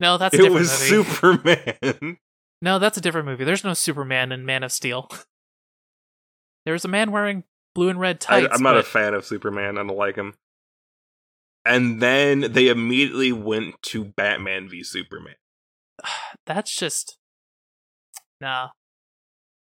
[0.00, 1.04] no, that's a It was movie.
[1.04, 2.18] Superman.
[2.62, 3.44] No, that's a different movie.
[3.44, 5.10] There's no Superman in Man of Steel.
[6.64, 8.54] There's a man wearing blue and red I, tights.
[8.56, 9.76] I'm not a fan of Superman.
[9.76, 10.32] I don't like him.
[11.66, 15.34] And then they immediately went to Batman v Superman.
[16.46, 17.18] that's just
[18.40, 18.70] nah.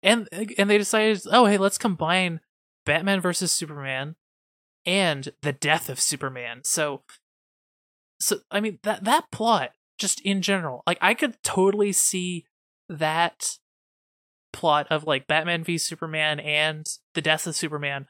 [0.07, 2.39] And and they decided, oh hey, let's combine
[2.85, 4.15] Batman versus Superman
[4.85, 6.61] and the death of Superman.
[6.63, 7.03] So,
[8.19, 12.45] so I mean that that plot just in general, like I could totally see
[12.87, 13.57] that
[14.53, 18.07] plot of like Batman v Superman and the death of Superman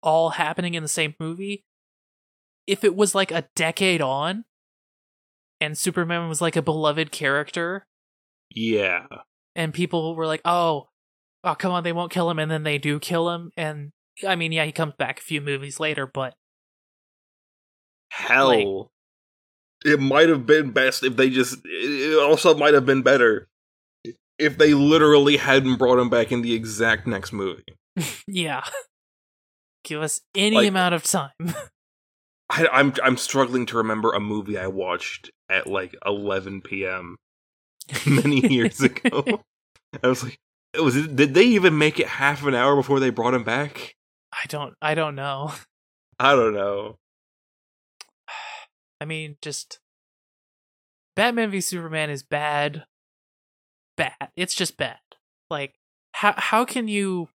[0.00, 1.64] all happening in the same movie
[2.68, 4.44] if it was like a decade on
[5.60, 7.86] and Superman was like a beloved character
[8.54, 9.06] Yeah.
[9.56, 10.88] and people were like, "Oh,
[11.44, 13.92] oh, come on, they won't kill him," and then they do kill him, and
[14.26, 16.34] I mean, yeah, he comes back a few movies later, but
[18.10, 18.90] Hell.
[19.84, 21.58] it might have been best if they just.
[21.64, 23.48] It also might have been better
[24.38, 27.64] if they literally hadn't brought him back in the exact next movie.
[28.26, 28.64] yeah,
[29.84, 31.30] give us any Like- amount of time.
[32.50, 37.16] I, I'm I'm struggling to remember a movie I watched at like 11 p.m.
[38.06, 39.40] many years ago.
[40.02, 40.38] I was like,
[40.74, 43.44] Oh, it was did they even make it half an hour before they brought him
[43.44, 43.94] back?
[44.32, 45.52] I don't, I don't know.
[46.18, 46.98] I don't know.
[49.00, 49.80] I mean, just
[51.16, 52.84] Batman v Superman is bad.
[53.96, 54.30] Bad.
[54.36, 54.98] It's just bad.
[55.50, 55.74] Like,
[56.12, 57.28] how how can you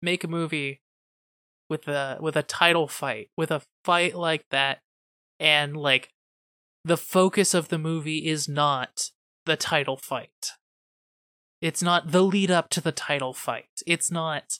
[0.00, 0.80] make a movie
[1.68, 4.80] with a with a title fight with a fight like that,
[5.38, 6.08] and like
[6.84, 9.10] the focus of the movie is not
[9.44, 10.52] the title fight.
[11.62, 13.82] It's not the lead up to the title fight.
[13.86, 14.58] It's not.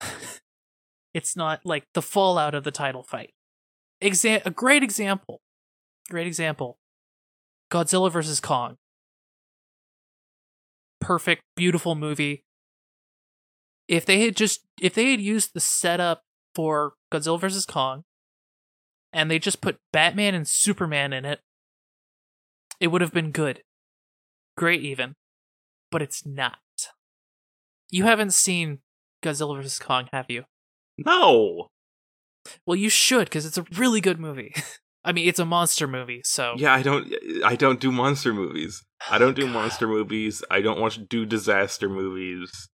[1.14, 3.32] it's not like the fallout of the title fight.
[4.02, 5.42] Exa- a great example.
[6.10, 6.78] Great example.
[7.70, 8.40] Godzilla vs.
[8.40, 8.78] Kong.
[11.00, 12.44] Perfect, beautiful movie.
[13.86, 16.22] If they had just if they had used the setup
[16.52, 17.64] for Godzilla vs.
[17.64, 18.02] Kong
[19.12, 21.40] and they just put Batman and Superman in it,
[22.80, 23.62] it would have been good.
[24.60, 25.14] Great even.
[25.90, 26.58] But it's not.
[27.90, 28.80] You haven't seen
[29.22, 29.78] Godzilla vs.
[29.78, 30.44] Kong, have you?
[30.98, 31.68] No.
[32.66, 34.54] Well, you should because it's a really good movie.
[35.04, 37.10] I mean, it's a monster movie, so Yeah, I don't
[37.42, 38.84] I don't do monster movies.
[39.10, 39.54] I don't do God.
[39.54, 40.44] monster movies.
[40.50, 42.68] I don't want to do disaster movies.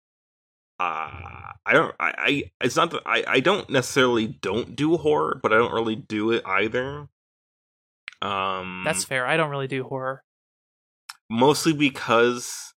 [0.80, 5.38] Uh I don't I, I it's not that I, I don't necessarily don't do horror,
[5.40, 7.06] but I don't really do it either.
[8.22, 9.24] Um That's fair.
[9.24, 10.24] I don't really do horror.
[11.30, 12.72] Mostly because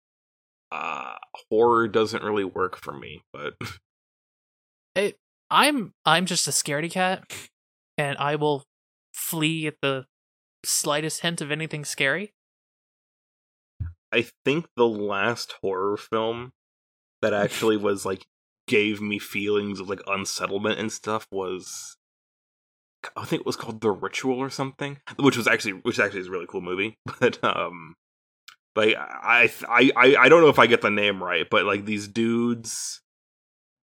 [0.70, 1.14] uh
[1.50, 3.54] horror doesn't really work for me, but
[4.94, 5.16] it,
[5.50, 7.24] I'm I'm just a scaredy cat,
[7.96, 8.64] and I will
[9.12, 10.06] flee at the
[10.64, 12.34] slightest hint of anything scary.
[14.12, 16.52] I think the last horror film
[17.22, 18.26] that actually was like
[18.66, 21.96] gave me feelings of like unsettlement and stuff was
[23.16, 26.26] I think it was called The Ritual or something, which was actually which actually is
[26.26, 26.98] a really cool movie.
[27.20, 27.94] But um,
[28.78, 32.06] like I I I don't know if I get the name right, but like these
[32.06, 33.00] dudes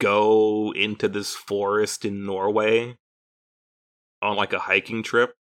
[0.01, 2.97] go into this forest in Norway
[4.23, 5.35] on like a hiking trip,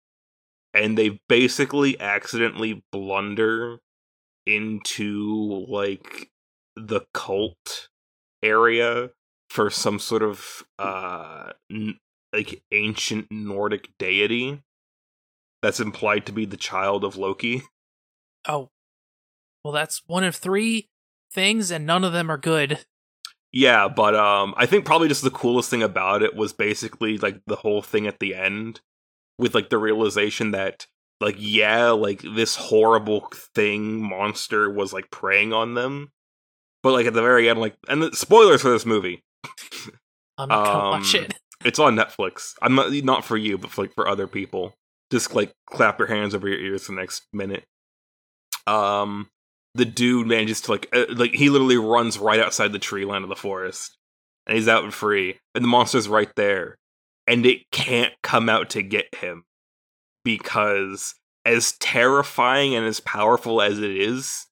[0.72, 3.80] and they basically accidentally blunder
[4.46, 6.30] into like
[6.76, 7.88] the cult
[8.42, 9.10] area
[9.50, 11.98] for some sort of uh n-
[12.32, 14.62] like ancient Nordic deity
[15.62, 17.62] that's implied to be the child of Loki.
[18.46, 18.70] Oh,
[19.64, 20.88] well, that's one of three
[21.32, 22.84] things, and none of them are good.
[23.52, 27.40] Yeah, but um I think probably just the coolest thing about it was basically like
[27.46, 28.80] the whole thing at the end
[29.38, 30.86] with like the realization that
[31.20, 36.10] like yeah, like this horrible thing monster was like preying on them.
[36.82, 39.22] But like at the very end like and the, spoilers for this movie.
[40.38, 41.34] I'm not gonna Um, watch it.
[41.64, 42.52] It's on Netflix.
[42.60, 44.74] I'm not not for you, but for, like for other people.
[45.10, 47.64] Just like clap your hands over your ears the next minute.
[48.66, 49.30] Um,
[49.74, 53.22] the dude manages to like uh, like he literally runs right outside the tree line
[53.22, 53.96] of the forest,
[54.46, 56.76] and he's out and free, and the monster's right there,
[57.26, 59.44] and it can't come out to get him
[60.24, 64.46] because as terrifying and as powerful as it is,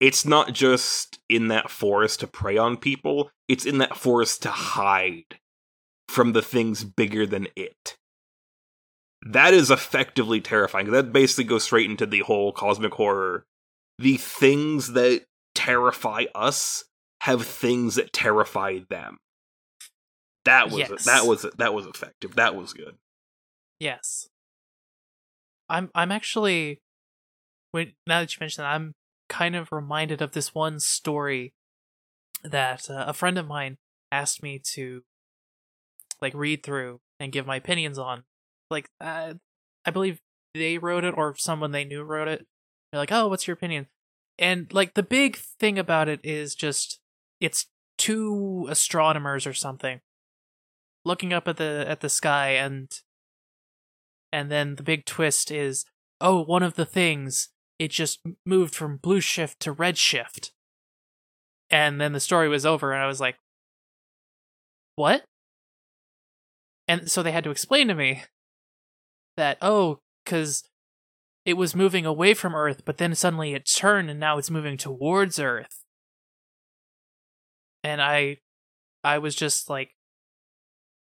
[0.00, 4.50] it's not just in that forest to prey on people; it's in that forest to
[4.50, 5.38] hide
[6.08, 7.96] from the things bigger than it.
[9.26, 10.90] That is effectively terrifying.
[10.90, 13.46] That basically goes straight into the whole cosmic horror.
[13.98, 16.84] The things that terrify us
[17.22, 19.18] have things that terrify them.
[20.44, 21.04] That was Yes.
[21.04, 22.34] that was that was effective.
[22.34, 22.96] That was good.
[23.78, 24.28] Yes.
[25.68, 26.82] I'm I'm actually
[27.70, 28.94] when now that you mention that, I'm
[29.28, 31.54] kind of reminded of this one story
[32.42, 33.78] that uh, a friend of mine
[34.12, 35.02] asked me to
[36.20, 38.24] like read through and give my opinions on.
[38.70, 39.34] Like uh,
[39.86, 40.20] I believe
[40.52, 42.46] they wrote it or someone they knew wrote it.
[42.94, 43.88] They're like, "Oh, what's your opinion?"
[44.38, 47.00] And like the big thing about it is just
[47.40, 47.66] it's
[47.98, 50.00] two astronomers or something
[51.04, 53.00] looking up at the at the sky and
[54.32, 55.84] and then the big twist is
[56.20, 60.52] oh one of the things it just moved from blue shift to red shift
[61.70, 63.36] and then the story was over and i was like
[64.96, 65.24] what
[66.88, 68.24] and so they had to explain to me
[69.36, 70.64] that oh cuz
[71.44, 74.76] it was moving away from earth but then suddenly it turned and now it's moving
[74.76, 75.84] towards earth
[77.82, 78.36] and i
[79.02, 79.94] i was just like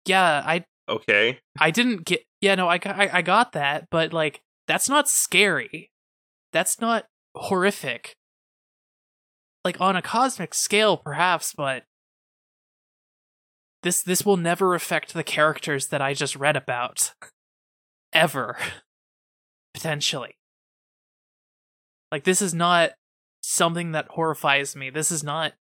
[0.06, 1.38] yeah i Okay.
[1.60, 2.22] I didn't get.
[2.40, 5.90] Yeah, no, I, got- I I got that, but like that's not scary.
[6.52, 8.16] That's not horrific.
[9.64, 11.84] Like on a cosmic scale, perhaps, but
[13.82, 17.12] this this will never affect the characters that I just read about,
[18.14, 18.56] ever.
[19.78, 20.36] Potentially.
[22.10, 22.90] Like this is not
[23.40, 24.90] something that horrifies me.
[24.90, 25.52] This is not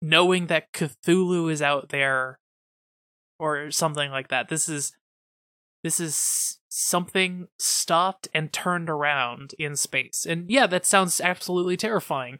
[0.00, 2.38] knowing that Cthulhu is out there
[3.38, 4.48] or something like that.
[4.48, 4.96] This is
[5.84, 10.24] this is something stopped and turned around in space.
[10.26, 12.38] And yeah, that sounds absolutely terrifying.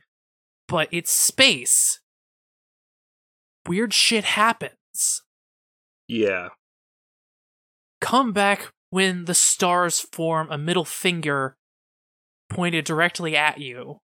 [0.67, 2.01] But it's space.
[3.67, 5.23] Weird shit happens.
[6.09, 6.49] Yeah.
[8.01, 11.57] Come back when the stars form a middle finger
[12.49, 13.99] pointed directly at you.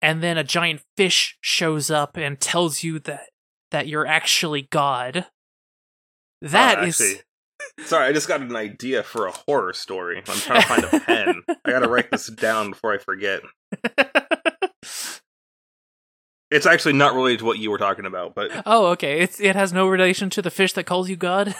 [0.00, 3.30] And then a giant fish shows up and tells you that
[3.72, 5.26] that you're actually God.
[6.40, 7.22] That Oh, is actually,
[7.86, 10.18] Sorry, I just got an idea for a horror story.
[10.18, 11.42] I'm trying to find a pen.
[11.64, 13.40] I gotta write this down before I forget.
[16.50, 19.20] It's actually not related to what you were talking about, but oh, okay.
[19.20, 21.54] It's it has no relation to the fish that calls you God.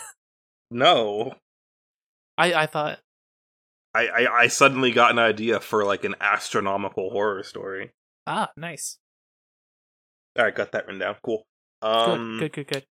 [0.70, 1.34] no.
[2.38, 2.98] I I thought.
[3.94, 7.90] I, I, I suddenly got an idea for like an astronomical horror story.
[8.26, 8.96] Ah, nice.
[10.38, 11.16] Alright, got that written down.
[11.22, 11.46] Cool.
[11.82, 12.86] Good, Um good, good, good.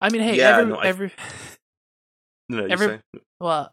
[0.00, 1.12] I mean, hey, yeah, every no, I- every
[2.48, 3.00] no, every-
[3.38, 3.72] well,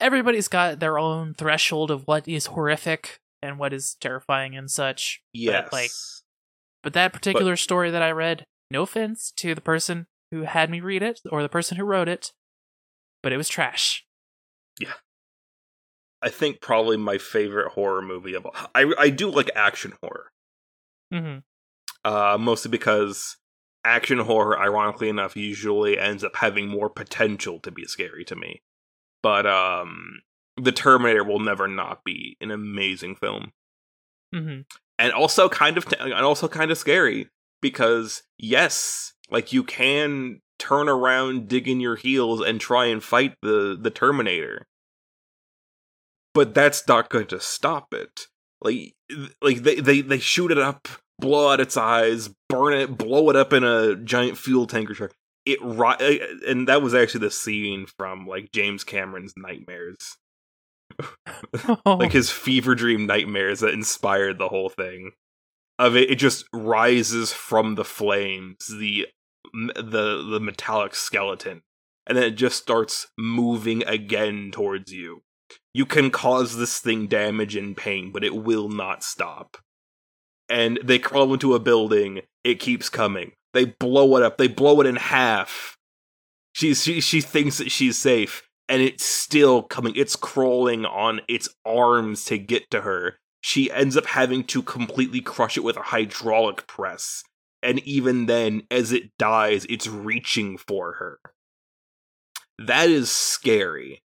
[0.00, 5.22] everybody's got their own threshold of what is horrific and what is terrifying and such.
[5.32, 5.72] Yes.
[5.72, 5.90] like,
[6.84, 10.80] But that particular story that I read, no offense to the person who had me
[10.80, 12.32] read it or the person who wrote it,
[13.22, 14.04] but it was trash.
[14.80, 14.94] Yeah.
[16.20, 18.54] I think probably my favorite horror movie of all.
[18.74, 20.32] I I do like action horror.
[21.12, 21.38] hmm
[22.04, 23.36] uh, mostly because
[23.84, 28.62] action horror, ironically enough, usually ends up having more potential to be scary to me.
[29.22, 30.20] But um,
[30.56, 33.52] the Terminator will never not be an amazing film,
[34.32, 34.60] hmm
[34.98, 37.28] and also kind of and also kind of scary
[37.60, 43.36] because yes, like you can turn around, dig in your heels, and try and fight
[43.42, 44.66] the the Terminator,
[46.34, 48.26] but that's not going to stop it.
[48.60, 48.94] Like
[49.40, 50.88] like they they they shoot it up
[51.22, 55.12] blow out its eyes, burn it, blow it up in a giant fuel tanker truck.
[55.46, 60.18] It ri- uh, and that was actually the scene from like James Cameron's Nightmares,
[61.86, 65.12] like his fever dream nightmares that inspired the whole thing.
[65.78, 69.06] Of it, it just rises from the flames, the
[69.52, 71.62] the the metallic skeleton,
[72.06, 75.22] and then it just starts moving again towards you.
[75.74, 79.58] You can cause this thing damage and pain, but it will not stop
[80.52, 82.20] and they crawl into a building.
[82.44, 83.32] It keeps coming.
[83.54, 84.36] They blow it up.
[84.36, 85.78] They blow it in half.
[86.52, 89.94] She's she she thinks that she's safe, and it's still coming.
[89.96, 93.16] It's crawling on its arms to get to her.
[93.40, 97.24] She ends up having to completely crush it with a hydraulic press.
[97.62, 101.18] And even then, as it dies, it's reaching for her.
[102.58, 104.02] That is scary.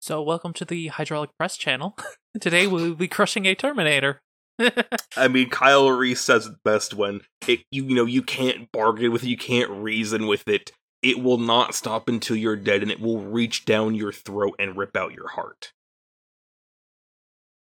[0.00, 1.96] So, welcome to the hydraulic press channel.
[2.40, 4.20] Today we'll be crushing a Terminator.
[5.16, 9.12] I mean, Kyle Reese says it best when it you, you know you can't bargain
[9.12, 10.70] with it, you can't reason with it.
[11.02, 14.76] It will not stop until you're dead, and it will reach down your throat and
[14.76, 15.72] rip out your heart.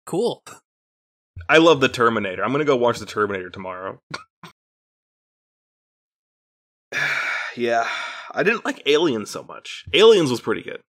[0.06, 0.42] cool.
[1.48, 2.44] I love the Terminator.
[2.44, 4.00] I'm gonna go watch the Terminator tomorrow.
[7.56, 7.86] yeah,
[8.32, 9.84] I didn't like Aliens so much.
[9.92, 10.80] Aliens was pretty good.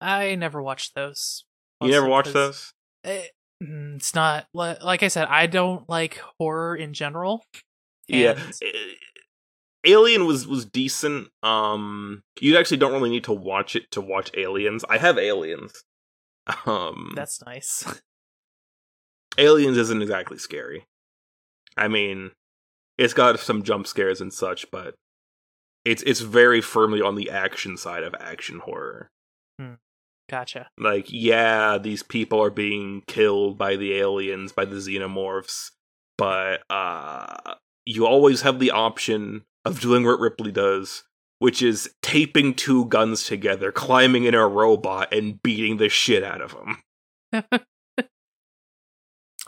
[0.00, 1.44] I never watched those.
[1.80, 2.72] You never watched those?
[3.04, 3.26] eh,
[3.62, 5.28] mm, It's not like I said.
[5.28, 7.44] I don't like horror in general.
[8.08, 8.38] Yeah.
[8.62, 8.94] Eh,
[9.84, 11.28] Alien was was decent.
[11.42, 14.84] Um you actually don't really need to watch it to watch Aliens.
[14.88, 15.72] I have Aliens.
[16.66, 17.84] Um That's nice.
[19.38, 20.84] Aliens isn't exactly scary.
[21.76, 22.30] I mean,
[22.98, 24.94] it's got some jump scares and such, but
[25.84, 29.10] it's it's very firmly on the action side of action horror.
[30.28, 30.68] Gotcha.
[30.76, 35.70] Like, yeah, these people are being killed by the aliens, by the xenomorphs,
[36.18, 41.04] but uh you always have the option of doing what Ripley does,
[41.38, 46.40] which is taping two guns together, climbing in a robot, and beating the shit out
[46.40, 46.56] of
[47.32, 47.60] them.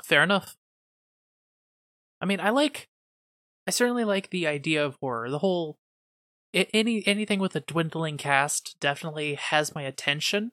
[0.09, 0.57] Fair enough.
[2.21, 2.89] I mean, I like.
[3.67, 5.29] I certainly like the idea of horror.
[5.29, 5.77] The whole,
[6.55, 10.53] any anything with a dwindling cast definitely has my attention,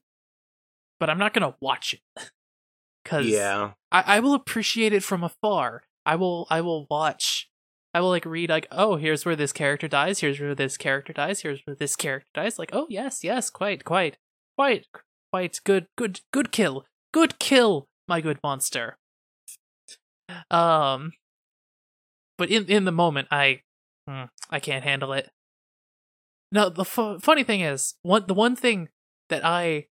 [1.00, 2.02] but I'm not gonna watch it
[3.04, 3.72] because Yeah.
[3.94, 5.84] I, I will appreciate it from afar.
[6.06, 7.50] I will I will watch.
[7.94, 10.20] I will like read like oh here's where this character dies.
[10.20, 11.40] Here's where this character dies.
[11.40, 12.60] Here's where this character dies.
[12.60, 14.18] Like oh yes yes quite quite
[14.58, 14.86] quite
[15.32, 18.98] quite good good good kill good kill my good monster.
[20.50, 21.14] Um,
[22.38, 23.62] but in in the moment I
[24.08, 25.30] hmm, I can't handle it.
[26.52, 28.90] Now the fu- funny thing is one the one thing
[29.30, 29.88] that I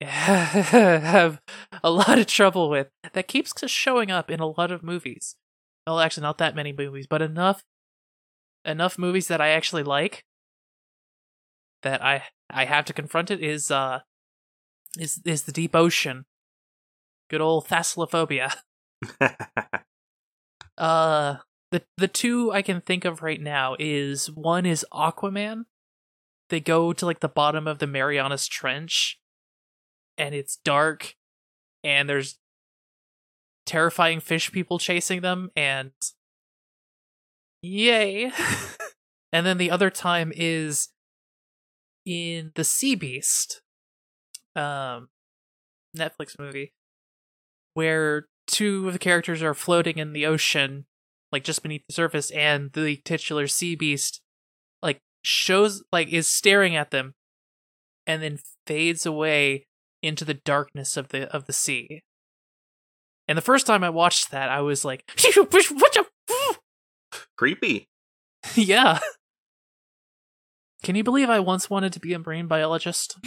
[0.00, 1.40] have
[1.84, 5.36] a lot of trouble with that keeps showing up in a lot of movies.
[5.86, 7.64] Well, actually, not that many movies, but enough
[8.64, 10.24] enough movies that I actually like
[11.82, 14.00] that I I have to confront it is uh
[14.98, 16.26] is is the deep ocean.
[17.28, 18.54] Good old thalassophobia.
[20.78, 21.36] Uh
[21.70, 25.66] the the two I can think of right now is one is Aquaman.
[26.48, 29.20] They go to like the bottom of the Marianas Trench
[30.16, 31.16] and it's dark
[31.84, 32.38] and there's
[33.66, 35.92] terrifying fish people chasing them and
[37.62, 38.32] yay.
[39.32, 40.88] and then the other time is
[42.06, 43.60] in The Sea Beast.
[44.56, 45.10] Um
[45.94, 46.72] Netflix movie
[47.74, 50.86] where two of the characters are floating in the ocean,
[51.32, 54.20] like just beneath the surface, and the titular sea beast,
[54.82, 57.14] like shows, like is staring at them,
[58.06, 59.66] and then fades away
[60.02, 62.02] into the darkness of the of the sea.
[63.28, 65.08] And the first time I watched that, I was like?
[67.36, 67.88] Creepy.
[68.54, 68.98] yeah.
[70.82, 73.18] Can you believe I once wanted to be a marine biologist?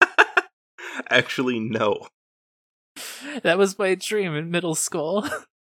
[1.10, 2.06] Actually, no.
[3.42, 5.26] that was my dream in middle school.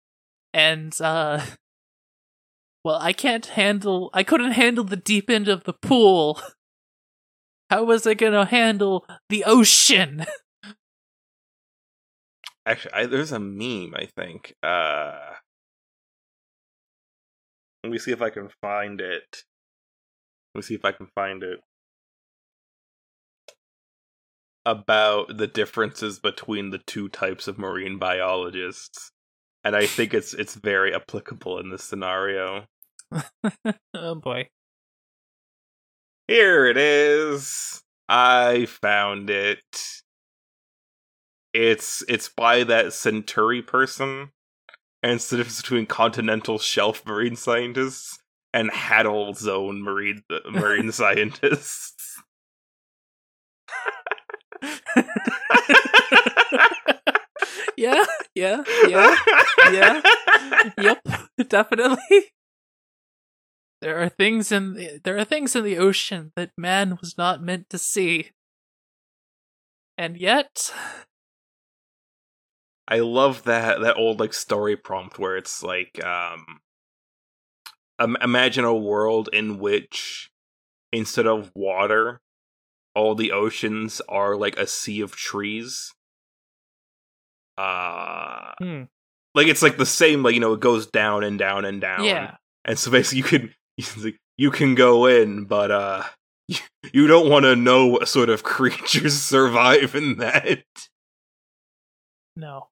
[0.55, 1.41] and uh
[2.85, 6.41] well, I can't handle I couldn't handle the deep end of the pool.
[7.71, 10.27] How was I going to handle the ocean?
[12.67, 13.95] Actually, I, there's a meme.
[13.97, 14.55] I think.
[14.63, 15.19] Uh,
[17.83, 19.45] let me see if I can find it.
[20.55, 21.61] Let me see if I can find it.
[24.65, 29.11] About the differences between the two types of marine biologists.
[29.65, 32.67] And I think it's it's very applicable in this scenario.
[33.95, 34.49] oh boy.
[36.29, 37.83] Here it is.
[38.09, 39.61] I found it.
[41.53, 44.31] It's it's by that Centauri person.
[45.03, 48.19] And it's the difference between continental shelf marine scientists
[48.55, 52.23] and Hadal Zone marine uh, marine scientists.
[57.77, 58.05] yeah,
[58.35, 59.17] yeah, yeah,
[59.71, 60.01] yeah.
[60.79, 61.07] Yep,
[61.49, 62.33] definitely.
[63.81, 67.43] There are things in the, there are things in the ocean that man was not
[67.43, 68.31] meant to see.
[69.99, 70.73] And yet
[72.87, 76.61] I love that that old like story prompt where it's like um
[77.99, 80.31] um, imagine a world in which
[80.93, 82.21] instead of water
[82.95, 85.93] all the oceans are like a sea of trees
[87.59, 88.83] uh hmm.
[89.35, 92.05] like it's like the same like you know it goes down and down and down
[92.05, 92.37] Yeah.
[92.65, 96.03] and so basically you can you can go in but uh
[96.49, 96.57] you,
[96.93, 100.63] you don't want to know what sort of creatures survive in that
[102.37, 102.69] No.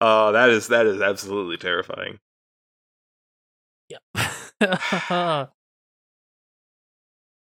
[0.00, 2.18] uh that is that is absolutely terrifying
[3.88, 5.52] Yep.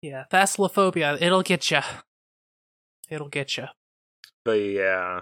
[0.03, 1.81] Yeah, Thasalophobia, it'll get you.
[3.09, 3.67] It'll get you.
[4.45, 5.21] but yeah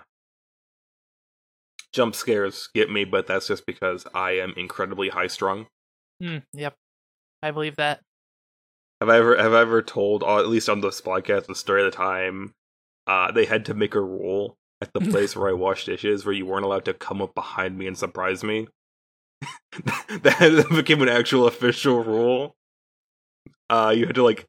[1.93, 5.67] jump scares get me but that's just because i am incredibly high strung
[6.23, 6.75] Mm, yep.
[7.43, 8.01] I believe that.
[9.01, 11.91] Have I ever have I ever told, at least on this podcast, the story of
[11.91, 12.53] the time
[13.07, 16.35] uh, they had to make a rule at the place where I wash dishes where
[16.35, 18.69] you weren't allowed to come up behind me and surprise me.
[19.81, 22.55] that became an actual official rule.
[23.71, 24.45] Uh, you had to like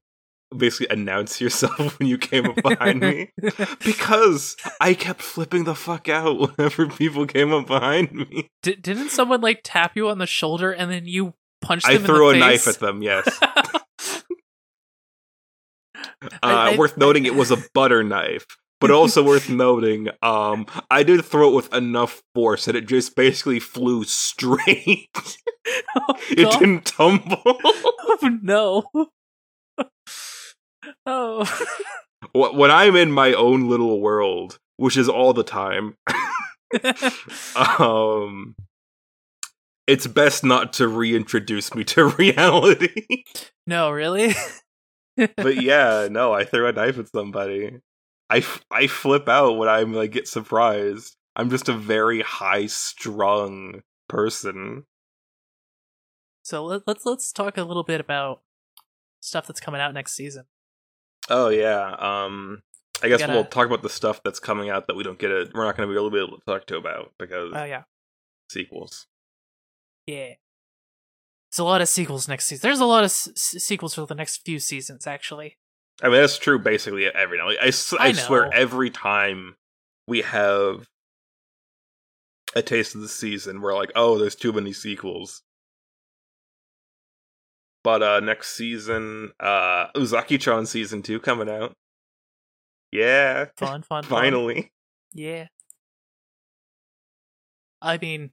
[0.56, 3.32] basically announce yourself when you came up behind me
[3.86, 8.50] because I kept flipping the fuck out whenever people came up behind me.
[8.64, 12.30] D- didn't someone like tap you on the shoulder and then you punched I threw
[12.30, 12.76] a the knife face?
[12.76, 13.02] at them.
[13.02, 13.28] Yes.
[16.24, 18.46] Uh, I- I- worth noting, it was a butter knife,
[18.80, 23.16] but also worth noting, um, I did throw it with enough force that it just
[23.16, 25.10] basically flew straight.
[25.96, 27.42] oh, it didn't tumble.
[27.46, 28.84] oh no.
[31.06, 31.68] Oh.
[32.34, 35.98] When I'm in my own little world, which is all the time,
[37.56, 38.56] um,
[39.88, 43.24] it's best not to reintroduce me to reality.
[43.66, 44.36] no, really?
[45.36, 47.80] but yeah, no, I throw a knife at somebody.
[48.30, 51.16] I, f- I flip out when I'm like get surprised.
[51.36, 54.86] I'm just a very high strung person.
[56.44, 58.42] so let's let's talk a little bit about
[59.22, 60.46] stuff that's coming out next season.
[61.30, 61.96] Oh yeah.
[62.00, 62.62] Um
[63.04, 65.32] I guess gotta- we'll talk about the stuff that's coming out that we don't get
[65.32, 65.52] it.
[65.54, 67.64] We're not going to be able to be able to talk to about because Oh
[67.64, 67.84] yeah.
[68.50, 69.08] sequels.
[70.06, 70.34] Yeah.
[71.50, 72.68] it's a lot of sequels next season.
[72.68, 75.58] There's a lot of s- sequels for the next few seasons, actually.
[76.04, 77.48] I mean that's true basically every now.
[77.48, 79.56] Like, I s- I I swear every time
[80.08, 80.88] we have
[82.56, 85.42] a taste of the season, we're like, oh, there's too many sequels.
[87.84, 91.74] But uh next season, uh Uzaki-chan season two coming out.
[92.92, 94.10] Yeah, Fun, fun, fun.
[94.10, 94.72] finally.
[95.14, 95.48] Yeah.
[97.82, 98.32] I mean,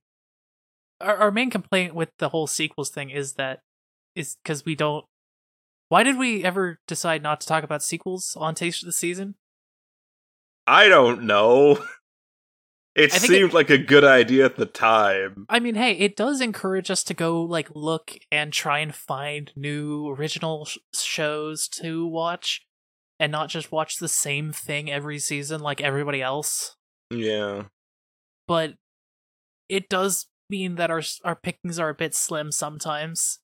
[1.00, 3.60] our, our main complaint with the whole sequels thing is that
[4.14, 5.04] is because we don't.
[5.88, 9.36] Why did we ever decide not to talk about sequels on Taste of the Season?
[10.66, 11.82] I don't know.
[12.98, 15.46] It seemed like a good idea at the time.
[15.48, 19.52] I mean, hey, it does encourage us to go like look and try and find
[19.54, 22.66] new original sh- shows to watch,
[23.20, 26.76] and not just watch the same thing every season like everybody else.
[27.10, 27.64] Yeah.
[28.46, 28.74] But
[29.68, 33.40] it does mean that our our pickings are a bit slim sometimes.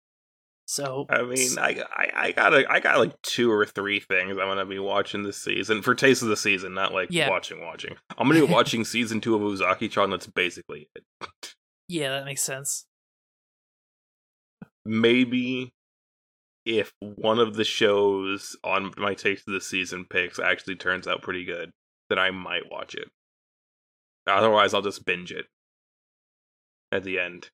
[0.67, 4.31] So I mean, I, I, I got a, I got like two or three things
[4.31, 7.29] I'm gonna be watching this season for taste of the season, not like Yeah.
[7.29, 7.97] watching, watching.
[8.17, 10.11] I'm gonna be watching season two of Uzaki-chan.
[10.11, 11.05] That's basically it.
[11.89, 12.87] yeah, that makes sense.
[14.87, 15.75] Maybe
[16.65, 21.21] if one of the shows on my taste of the season picks actually turns out
[21.23, 21.73] pretty good,
[22.09, 23.09] then I might watch it.
[24.27, 25.45] Otherwise, I'll just binge it
[26.91, 27.51] at the end.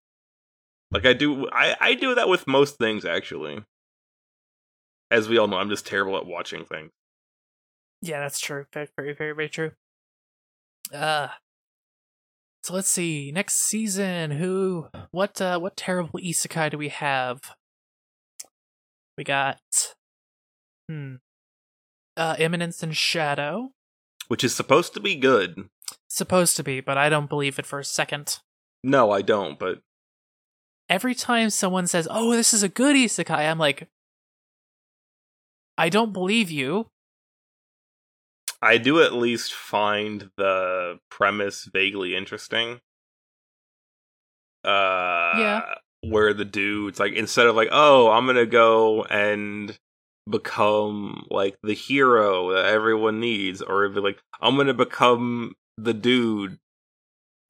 [0.93, 3.65] Like I do, I, I do that with most things actually.
[5.11, 6.91] As we all know, I'm just terrible at watching things.
[8.03, 8.67] Yeah, that's true.
[8.73, 9.73] Very, very, very, very true.
[10.93, 11.29] Uh
[12.63, 13.31] So let's see.
[13.33, 17.41] Next season, who what uh what terrible isekai do we have?
[19.17, 19.61] We got
[20.89, 21.17] hmm.
[22.17, 23.71] Uh Eminence in Shadow.
[24.29, 25.69] Which is supposed to be good.
[26.09, 28.39] Supposed to be, but I don't believe it for a second.
[28.83, 29.81] No, I don't, but
[30.91, 33.89] Every time someone says, "Oh, this is a good isekai," I'm like
[35.79, 36.91] I don't believe you.
[38.61, 42.81] I do at least find the premise vaguely interesting.
[44.65, 45.75] Uh Yeah.
[46.03, 49.79] where the dude's like instead of like, "Oh, I'm going to go and
[50.29, 55.95] become like the hero that everyone needs," or if like, "I'm going to become the
[55.95, 56.59] dude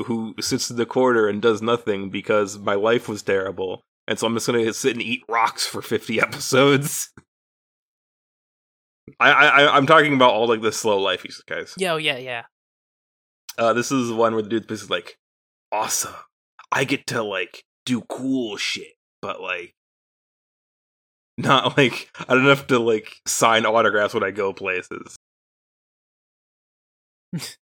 [0.04, 4.26] who sits in the corner and does nothing because my life was terrible." And so
[4.26, 7.10] I'm just gonna sit and eat rocks for 50 episodes.
[9.18, 11.74] I, I I'm talking about all like the slow life guys.
[11.76, 12.42] Yo, yeah, yeah.
[13.58, 15.18] Uh, this is the one where the dude's basically like,
[15.72, 16.14] awesome.
[16.72, 19.74] I get to like do cool shit, but like
[21.36, 25.16] not like I don't have to like sign autographs when I go places.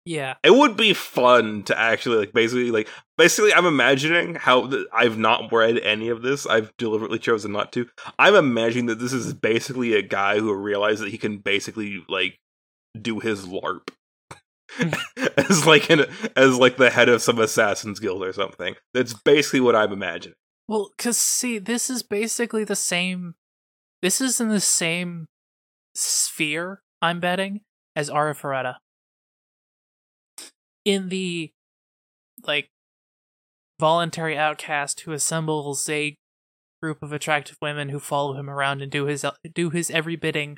[0.06, 0.36] Yeah.
[0.44, 2.88] It would be fun to actually like basically like
[3.18, 6.48] basically I'm imagining how th- I've not read any of this.
[6.48, 7.88] I've deliberately chosen not to.
[8.18, 12.40] I'm imagining that this is basically a guy who realized that he can basically like
[13.00, 13.90] do his LARP
[15.38, 16.06] as like an
[16.36, 18.76] as like the head of some assassins guild or something.
[18.96, 20.36] That's basically what I'm imagining.
[20.68, 23.36] Well, cuz see, this is basically the same
[24.02, 25.28] this is in the same
[25.94, 27.62] sphere, I'm betting,
[27.96, 28.78] as Arifureta.
[30.84, 31.52] In the
[32.44, 32.70] like
[33.80, 36.16] voluntary outcast who assembles a
[36.82, 40.58] group of attractive women who follow him around and do his do his every bidding.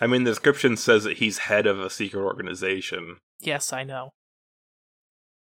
[0.00, 3.16] I mean, the description says that he's head of a secret organization.
[3.40, 4.10] Yes, I know.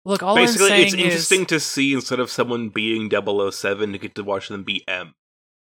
[0.04, 3.92] Look, all Basically, I'm saying it's is, interesting to see instead of someone being 007
[3.92, 5.14] to get to watch them be M.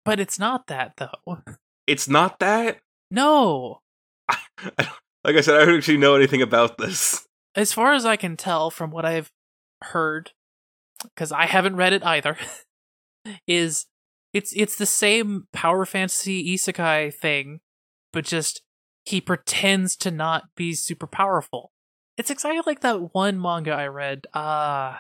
[0.05, 1.39] but it's not that though.
[1.87, 2.79] It's not that.
[3.11, 3.81] No,
[4.29, 4.37] I
[4.79, 4.89] don't,
[5.25, 7.27] like I said, I don't actually know anything about this.
[7.55, 9.31] As far as I can tell from what I've
[9.83, 10.33] heard,
[11.03, 12.37] because I haven't read it either,
[13.47, 13.87] is
[14.33, 17.61] it's it's the same power fantasy isekai thing,
[18.13, 18.63] but just
[19.05, 21.73] he pretends to not be super powerful.
[22.17, 24.27] It's exactly like that one manga I read.
[24.33, 24.97] Uh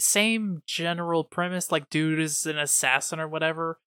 [0.00, 3.78] same general premise, like dude is an assassin or whatever,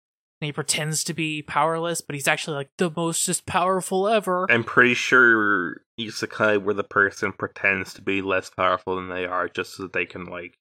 [0.41, 4.47] and he pretends to be powerless, but he's actually like the most just powerful ever.
[4.49, 9.47] I'm pretty sure isekai where the person pretends to be less powerful than they are
[9.47, 10.57] just so that they can like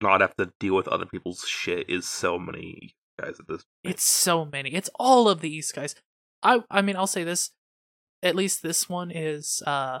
[0.00, 3.94] not have to deal with other people's shit is so many guys at this point.
[3.94, 4.72] It's so many.
[4.72, 5.96] It's all of the East guys.
[6.44, 7.50] I I mean, I'll say this.
[8.22, 9.98] At least this one is uh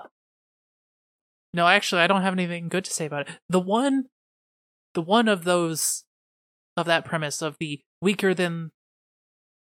[1.52, 3.38] No, actually I don't have anything good to say about it.
[3.48, 4.04] The one
[4.94, 6.04] the one of those
[6.76, 8.70] of that premise of the weaker than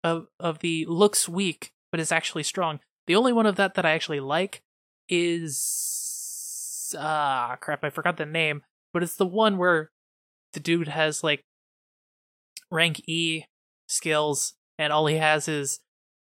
[0.06, 2.80] of of the looks weak but is actually strong.
[3.06, 4.62] The only one of that that I actually like
[5.08, 9.90] is ah crap, I forgot the name, but it's the one where
[10.52, 11.42] the dude has like
[12.70, 13.44] rank E
[13.88, 15.80] skills, and all he has is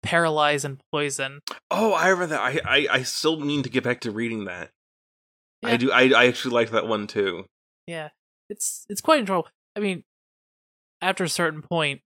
[0.02, 1.40] paralyze and poison.
[1.70, 2.40] Oh, I remember that.
[2.40, 4.70] I, I I still mean to get back to reading that.
[5.64, 5.92] I do.
[5.92, 7.44] I I actually like that one too.
[7.86, 8.10] Yeah,
[8.50, 9.48] it's it's quite enjoyable.
[9.76, 10.04] I mean,
[11.00, 12.00] after a certain point,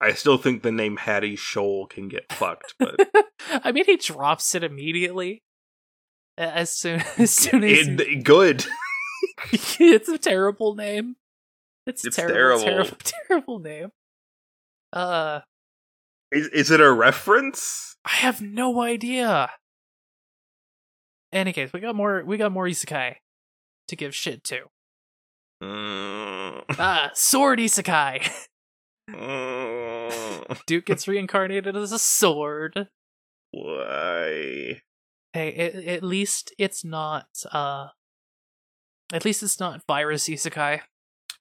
[0.00, 2.96] I still think the name Hattie Shoal can get fucked, but
[3.50, 5.42] I mean, he drops it immediately
[6.38, 8.64] as soon as soon as it, good.
[9.52, 11.16] it's a terrible name.
[11.86, 12.84] It's, It's terrible, terrible.
[12.84, 12.96] terrible,
[13.28, 13.88] terrible name.
[14.92, 15.40] Uh,
[16.32, 17.96] Is is it a reference?
[18.04, 19.50] I have no idea.
[21.32, 22.24] Any case, we got more.
[22.24, 23.16] We got more isekai
[23.88, 24.62] to give shit to.
[25.62, 28.28] Ah, sword isekai.
[30.66, 32.88] Duke gets reincarnated as a sword.
[33.52, 34.80] why?
[35.32, 37.26] Hey, at, at least it's not.
[37.52, 37.88] Uh,
[39.12, 40.80] at least it's not virus isekai.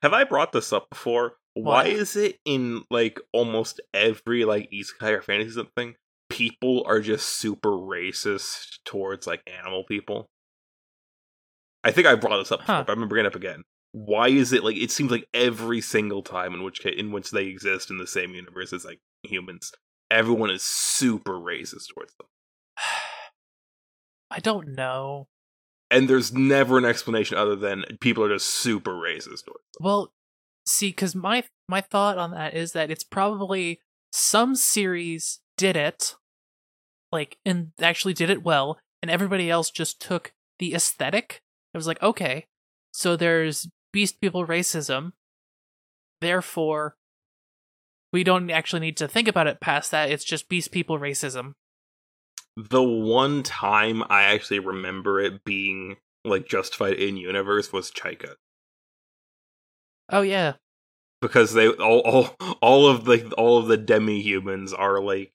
[0.01, 1.33] Have I brought this up before?
[1.55, 5.95] Why is it in like almost every like isekai or fantasy something?
[6.29, 10.27] People are just super racist towards like animal people.
[11.83, 12.83] I think I brought this up before, Huh.
[12.85, 13.63] but I'm gonna bring it up again.
[13.91, 17.45] Why is it like it seems like every single time in which in which they
[17.45, 19.71] exist in the same universe as like humans,
[20.11, 22.27] everyone is super racist towards them,
[24.31, 25.27] I don't know.
[25.89, 29.79] and there's never an explanation other than people are just super racist towards them.
[29.81, 30.13] Well,
[30.67, 33.79] see, because my my thought on that is that it's probably
[34.11, 36.15] some series did it,
[37.11, 41.41] like, and actually did it well, and everybody else just took the aesthetic.
[41.73, 42.45] It was like, okay,
[42.91, 45.13] So there's beast people racism.
[46.21, 46.95] Therefore,
[48.11, 50.11] we don't actually need to think about it past that.
[50.11, 51.53] It's just beast people racism.
[52.57, 58.35] The one time I actually remember it being like justified in universe was Chaika.
[60.11, 60.53] Oh yeah,
[61.21, 65.31] because they all all all of the all of the demi humans are like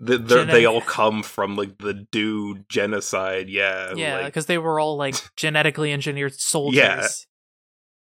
[0.00, 3.48] they they all come from like the dude genocide.
[3.48, 6.76] Yeah, yeah, like, because they were all like genetically engineered soldiers.
[6.78, 7.06] Yeah.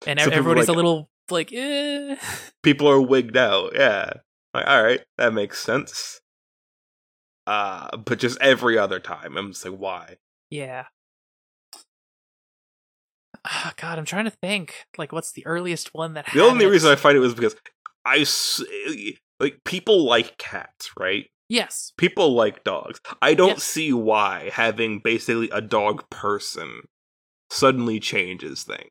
[0.08, 2.16] And So everybody's like- a little like, eh.
[2.64, 3.72] people are wigged out.
[3.76, 4.12] Yeah,
[4.54, 6.20] like all right, that makes sense.
[7.46, 10.18] Uh, but just every other time, I'm just like, why?
[10.50, 10.86] yeah.
[13.46, 14.86] Ah, God, I'm trying to think.
[14.98, 16.28] Like, what's the earliest one that?
[16.34, 16.70] The only it?
[16.70, 17.56] reason I find it was because
[18.06, 18.26] I
[19.42, 21.26] like people like cats, right?
[21.50, 23.00] yes, People like dogs.
[23.22, 23.64] I don't Yes.
[23.64, 26.84] see why having basically a dog person
[27.50, 28.90] suddenly changes things.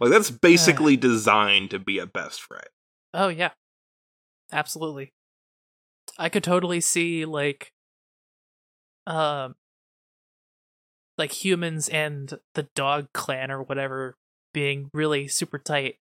[0.00, 2.66] Like that's basically designed to be a best friend.
[3.14, 3.50] Oh yeah.
[4.52, 5.12] Absolutely.
[6.18, 7.72] I could totally see like
[9.06, 9.54] um
[11.18, 14.16] like humans and the dog clan or whatever
[14.54, 15.96] being really super tight.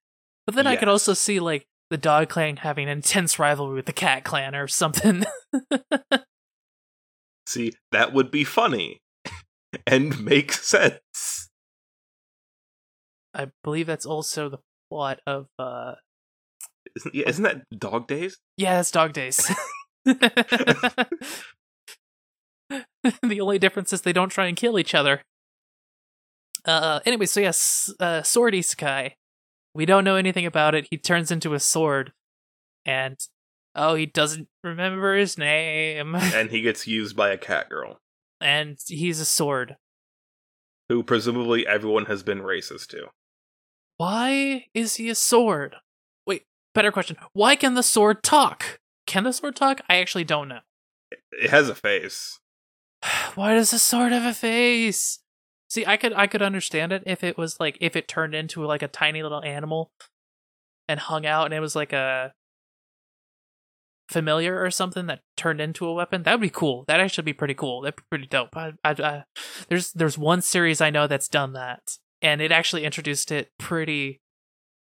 [0.45, 3.85] But then I could also see like the dog clan having an intense rivalry with
[3.85, 5.23] the cat clan or something.
[7.47, 9.01] See, that would be funny
[9.87, 11.40] and make sense.
[13.34, 14.59] I believe that's also the
[14.89, 15.93] plot of uh
[16.95, 18.38] Isn't, yeah, isn't that Dog Days?
[18.57, 19.49] Yeah, it's dog days.
[20.05, 21.07] the
[23.41, 25.21] only difference is they don't try and kill each other.
[26.65, 29.13] Uh, anyway, so yes, uh, Sword Isekai.
[29.73, 30.88] We don't know anything about it.
[30.91, 32.11] He turns into a sword,
[32.86, 33.17] and
[33.75, 37.99] oh, he doesn't remember his name, And he gets used by a cat girl,
[38.41, 39.77] and he's a sword.
[40.89, 43.07] who presumably everyone has been racist to.
[44.02, 45.76] Why is he a sword?
[46.26, 47.18] Wait, better question.
[47.34, 48.80] Why can the sword talk?
[49.06, 49.82] Can the sword talk?
[49.88, 50.62] I actually don't know.
[51.32, 52.39] It has a face.
[53.36, 55.20] Why does the sword have a face?
[55.70, 58.66] See, I could I could understand it if it was like if it turned into
[58.66, 59.91] like a tiny little animal
[60.88, 62.34] and hung out and it was like a
[64.10, 66.24] familiar or something that turned into a weapon.
[66.24, 66.86] That would be cool.
[66.88, 67.82] That actually be pretty cool.
[67.82, 68.58] That'd be pretty dope.
[68.58, 69.24] I, I, I,
[69.70, 74.22] there's there's one series I know that's done that, and it actually introduced it pretty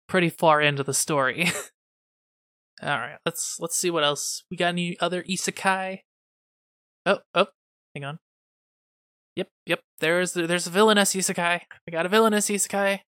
[0.08, 1.50] pretty far into the story.
[2.82, 4.68] All right, let's let's see what else we got.
[4.68, 6.00] Any other isekai?
[7.06, 7.46] Oh, oh,
[7.94, 8.18] hang on.
[9.36, 9.80] Yep, yep.
[10.00, 11.60] There's there's a villainous isekai.
[11.86, 13.00] We got a villainous isekai.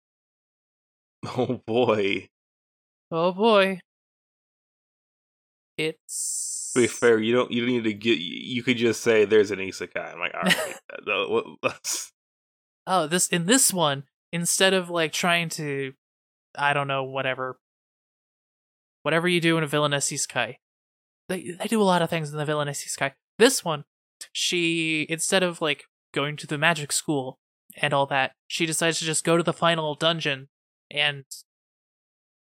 [1.26, 2.28] Oh boy.
[3.11, 3.80] Oh boy.
[5.76, 8.18] It's To be fair, you don't you don't need to get.
[8.18, 10.12] You could just say there's an isekai.
[10.12, 12.12] I'm like, all right, let's-
[12.91, 15.93] Oh, this in this one, instead of like trying to
[16.57, 17.59] I don't know, whatever
[19.03, 20.57] whatever you do in a villainous isekai.
[21.28, 23.12] They they do a lot of things in the villainous isekai.
[23.39, 23.84] This one,
[24.32, 25.84] she instead of like
[26.14, 27.39] going to the magic school
[27.76, 30.49] and all that, she decides to just go to the final dungeon
[30.91, 31.24] and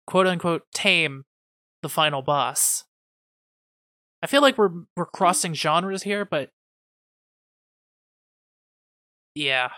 [0.06, 1.24] quote unquote tame
[1.82, 2.84] the final boss.
[4.20, 6.50] I feel like we're we're crossing genres here, but
[9.34, 9.68] yeah.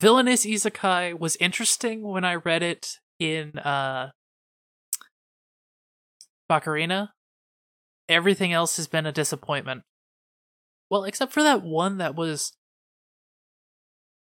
[0.00, 4.10] Villainous Isekai was interesting when I read it in uh
[6.50, 7.10] Bakarina.
[8.08, 9.82] Everything else has been a disappointment.
[10.90, 12.52] Well, except for that one that was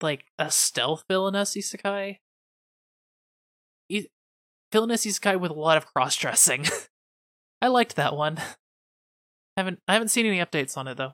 [0.03, 2.19] like a stealth villainous isekai.
[3.93, 4.07] I-
[4.73, 6.65] villainous isekai with a lot of cross dressing.
[7.63, 8.39] I liked that one.
[9.57, 11.13] haven't I haven't seen any updates on it though,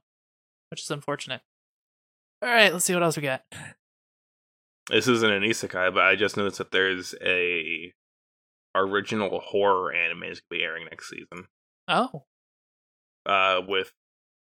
[0.70, 1.42] which is unfortunate.
[2.40, 3.42] All right, let's see what else we got.
[4.90, 7.92] This isn't an isekai, but I just noticed that there's a
[8.74, 11.46] original horror anime is gonna be airing next season.
[11.88, 12.24] Oh,
[13.26, 13.92] Uh, with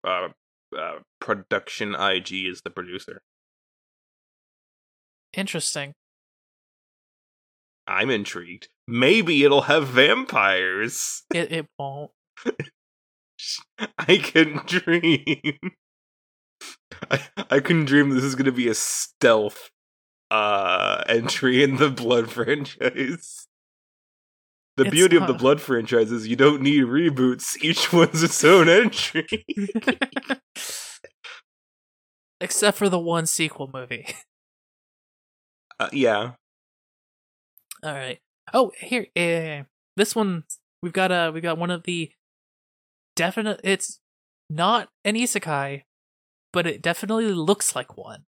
[0.05, 0.29] uh,
[0.77, 3.23] uh, production IG is the producer.
[5.33, 5.93] interesting.
[7.89, 8.69] I'm intrigued.
[8.89, 11.23] Maybe it'll have vampires.
[11.33, 12.11] It it won't.
[13.99, 15.59] I can dream.
[17.11, 17.21] I,
[17.51, 19.71] I can dream this is going to be a stealth
[20.31, 23.47] uh entry in the Blood franchise.
[24.77, 25.33] The It's beauty of the.
[25.33, 27.57] Blood franchise is you don't need reboots.
[27.63, 29.27] Each one's its own entry.
[32.41, 34.07] Except for the one sequel movie.
[35.81, 36.33] Uh, yeah.
[37.83, 38.19] All right.
[38.53, 39.07] Oh, here.
[39.17, 39.65] Uh,
[39.97, 40.45] this one
[40.83, 42.13] we've got a we got one of the
[43.15, 43.61] definite.
[43.65, 44.01] It's
[44.51, 45.83] not an isekai,
[46.53, 48.25] but it definitely looks like one.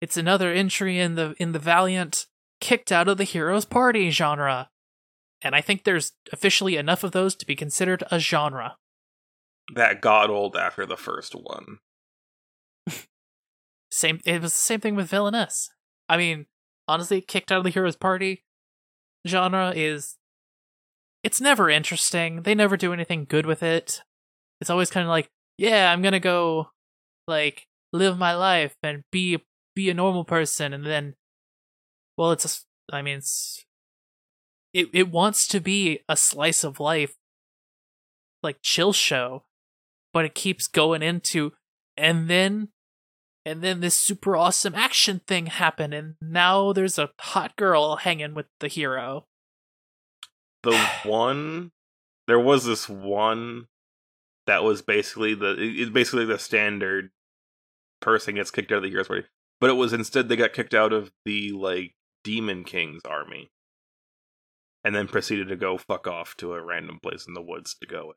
[0.00, 2.26] It's another entry in the in the Valiant
[2.60, 4.70] kicked out of the heroes party genre.
[5.42, 8.76] And I think there's officially enough of those to be considered a genre.
[9.74, 11.78] That got old after the first one.
[13.90, 15.70] Same it was the same thing with Villainess.
[16.08, 16.46] I mean,
[16.86, 18.44] honestly, kicked out of the heroes party
[19.26, 20.16] genre is
[21.22, 22.42] it's never interesting.
[22.42, 24.02] They never do anything good with it.
[24.60, 26.70] It's always kind of like, yeah, I'm going to go
[27.26, 29.38] like live my life and be
[29.78, 31.14] be a normal person and then
[32.16, 33.64] well, it's a I mean, it's
[34.74, 37.14] it it wants to be a slice of life
[38.42, 39.44] like chill show,
[40.12, 41.52] but it keeps going into
[41.96, 42.68] and then
[43.44, 48.34] and then this super awesome action thing happened and now there's a hot girl hanging
[48.34, 49.26] with the hero.
[50.64, 51.70] The one,
[52.26, 53.68] there was this one
[54.48, 57.10] that was basically the it's basically the standard
[58.00, 59.26] person gets kicked out of the heroes party,
[59.60, 61.94] but it was instead they got kicked out of the like
[62.24, 63.50] Demon King's army,
[64.84, 67.86] and then proceeded to go fuck off to a random place in the woods to
[67.86, 68.14] go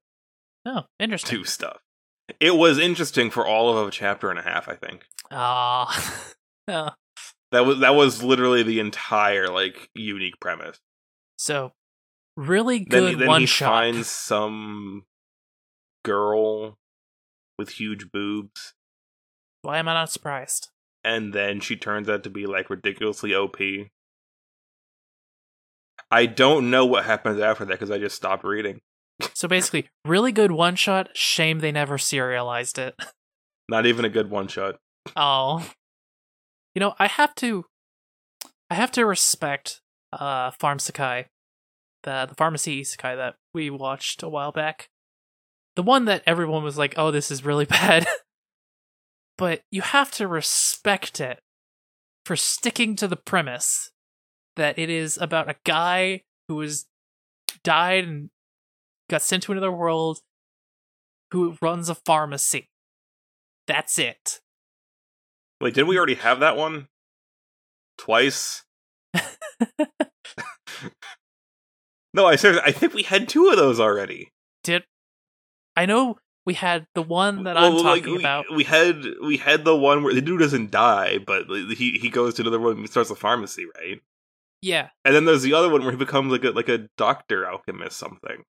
[0.65, 1.79] oh interesting do stuff.
[2.39, 5.05] It was interesting for all of a chapter and a half, I think.
[5.31, 6.23] ah
[6.67, 6.89] oh.
[7.51, 10.79] That was that was literally the entire like unique premise.
[11.37, 11.73] so
[12.37, 15.03] really good Then, then one he shot finds some
[16.05, 16.77] girl
[17.59, 18.73] with huge boobs,
[19.61, 20.69] why am i not surprised
[21.03, 23.57] and then she turns out to be like ridiculously OP.
[26.09, 28.81] I don't know what happens after that because I just stopped reading.
[29.33, 32.95] so basically really good one shot shame they never serialized it
[33.71, 34.75] Not even a good one shot.
[35.15, 35.65] Oh.
[36.75, 37.65] You know, I have to
[38.69, 39.79] I have to respect
[40.11, 41.27] uh Farm Sakai.
[42.03, 44.89] The the pharmacy isekai that we watched a while back.
[45.77, 48.05] The one that everyone was like, "Oh, this is really bad."
[49.37, 51.39] But you have to respect it
[52.25, 53.91] for sticking to the premise
[54.55, 56.85] that it is about a guy who was
[57.63, 58.29] died and
[59.09, 60.19] got sent to another world
[61.31, 62.69] who runs a pharmacy.
[63.67, 64.41] That's it.
[65.59, 66.87] Wait, did we already have that one?
[67.97, 68.63] Twice?
[72.13, 74.29] no, I seriously, I think we had two of those already.
[74.63, 74.83] did
[75.75, 78.45] I know we had the one that Well, I'm like, talking we, about.
[78.55, 82.33] We had we had the one where the dude doesn't die, but he he goes
[82.35, 84.01] to another world and starts a pharmacy, right?
[84.63, 87.47] Yeah, And then there's the other one where he becomes like a like a doctor
[87.49, 88.43] alchemist something,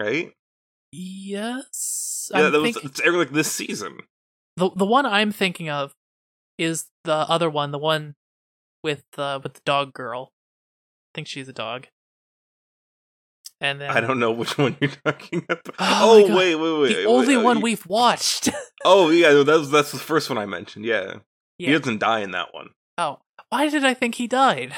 [0.00, 0.32] right?
[0.92, 2.30] yes.
[2.32, 3.98] Yeah, I that was it's aired like this season.
[4.56, 5.92] the the one I'm thinking of
[6.56, 8.14] is the other one, the one
[8.82, 10.32] with the with the dog girl.
[10.32, 11.88] I think she's a dog.
[13.64, 15.66] And then I don't know which one you're talking about.
[15.80, 16.88] Oh Oh, wait, wait, wait.
[16.94, 18.48] the wait, only uh, one you- we've watched.
[18.84, 20.84] Oh yeah, that's that's the first one I mentioned.
[20.84, 21.20] Yeah.
[21.58, 24.74] he doesn't die in that one Oh, why did I think he died?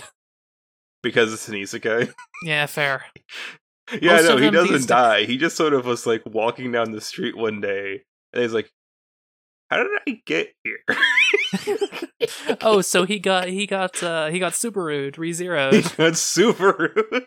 [1.02, 2.12] because it's an isekai.
[2.44, 3.04] Yeah, fair.
[4.00, 5.24] yeah, Most no, he doesn't die.
[5.24, 8.70] He just sort of was like walking down the street one day, and he's like,
[9.70, 10.84] "How did I get here?"
[12.60, 15.96] oh, so he got he got uh he got Subaru he re-zeroed.
[15.96, 17.26] got super rude.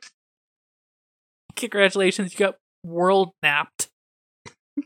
[1.60, 2.55] Congratulations, you got
[2.86, 3.89] world napped.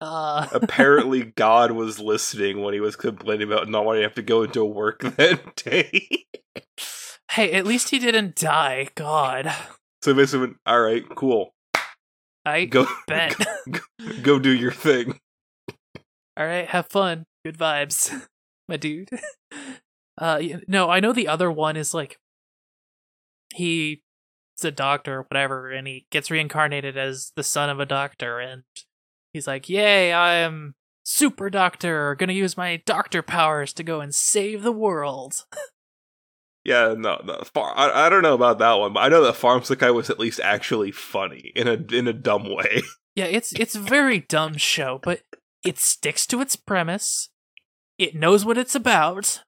[0.00, 4.22] uh Apparently, God was listening when he was complaining about not wanting to have to
[4.22, 6.26] go into work that day.
[7.30, 8.88] Hey, at least he didn't die.
[8.96, 9.54] God.
[10.02, 11.52] so basically, went, all right, cool,
[12.44, 13.36] I go, bet.
[13.70, 13.78] go,
[14.22, 15.20] go do your thing.
[16.36, 17.24] All right, have fun.
[17.44, 18.26] Good vibes,
[18.68, 19.10] my dude.
[20.16, 22.16] Uh, no, I know the other one is like
[24.58, 28.38] he's a doctor or whatever, and he gets reincarnated as the son of a doctor,
[28.38, 28.62] and
[29.32, 32.14] he's like, "Yay, I am super doctor.
[32.14, 35.44] Gonna use my doctor powers to go and save the world."
[36.64, 37.40] Yeah, no, no.
[37.54, 40.10] Far, I, I don't know about that one, but I know that Farm Sakai was
[40.10, 42.82] at least actually funny in a in a dumb way.
[43.14, 45.22] Yeah, it's it's a very dumb show, but
[45.64, 47.30] it sticks to its premise.
[47.96, 49.42] It knows what it's about.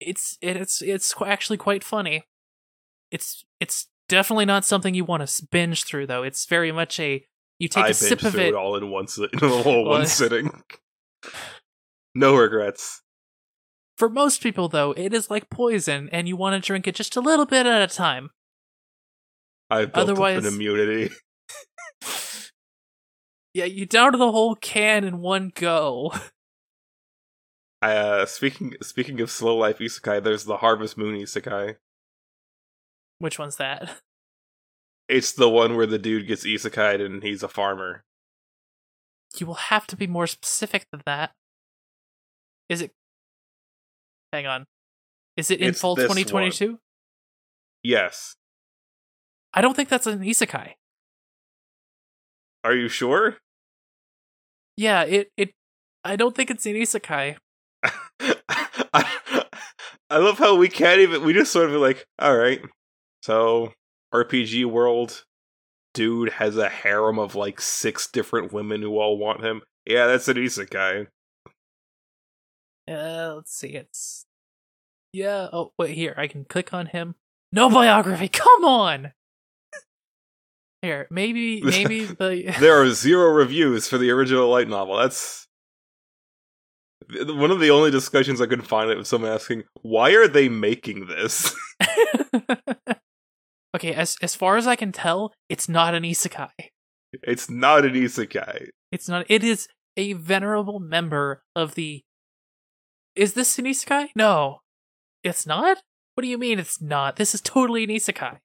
[0.00, 2.24] It's it's it's actually quite funny.
[3.10, 6.22] It's it's definitely not something you want to binge through though.
[6.22, 7.24] It's very much a
[7.58, 8.48] you take I a sip of it.
[8.48, 10.50] it all in one in a whole Well, one sitting.
[12.14, 13.02] No regrets.
[13.98, 17.16] For most people though, it is like poison and you want to drink it just
[17.16, 18.30] a little bit at a time.
[19.70, 21.10] I've built Otherwise- up an immunity.
[23.54, 26.12] Yeah, you down the whole can in one go.
[27.80, 31.76] Uh, speaking speaking of slow life isekai, there's the Harvest Moon isekai.
[33.18, 33.90] Which one's that?
[35.08, 38.02] It's the one where the dude gets isekai'd and he's a farmer.
[39.38, 41.30] You will have to be more specific than that.
[42.68, 42.90] Is it?
[44.32, 44.66] Hang on.
[45.36, 46.80] Is it in It's this 2022?
[47.84, 48.34] Yes.
[49.54, 50.72] I don't think that's an isekai.
[52.64, 53.36] Are you sure?
[54.76, 55.52] Yeah, it it.
[56.02, 57.36] I don't think it's an isekai.
[57.84, 58.64] I,
[60.10, 61.24] I love how we can't even.
[61.24, 62.60] We just sort of like, all right.
[63.26, 63.72] So
[64.14, 65.24] RPG world,
[65.94, 69.62] dude has a harem of like six different women who all want him.
[69.84, 71.08] Yeah, that's an isekai.
[72.88, 73.70] Uh, let's see.
[73.70, 74.26] It's
[75.12, 75.48] yeah.
[75.52, 77.16] Oh wait, here I can click on him.
[77.50, 78.28] No biography.
[78.28, 79.12] Come on.
[80.82, 84.98] Here, maybe maybe the there are zero reviews for the original light novel.
[84.98, 85.48] That's
[87.10, 90.48] one of the only discussions I could find it with someone asking, "Why are they
[90.48, 91.52] making this?"
[93.74, 96.50] okay, as as far as I can tell, it's not an isekai.
[97.12, 98.68] it's not an isekai.
[98.92, 99.26] It's not.
[99.28, 102.02] It is a venerable member of the.
[103.14, 104.08] Is this an isekai?
[104.14, 104.60] No,
[105.22, 105.78] it's not.
[106.14, 107.16] What do you mean it's not?
[107.16, 108.38] This is totally an isekai.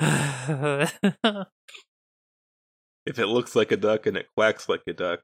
[3.06, 5.20] If it looks like a duck and it quacks like a duck,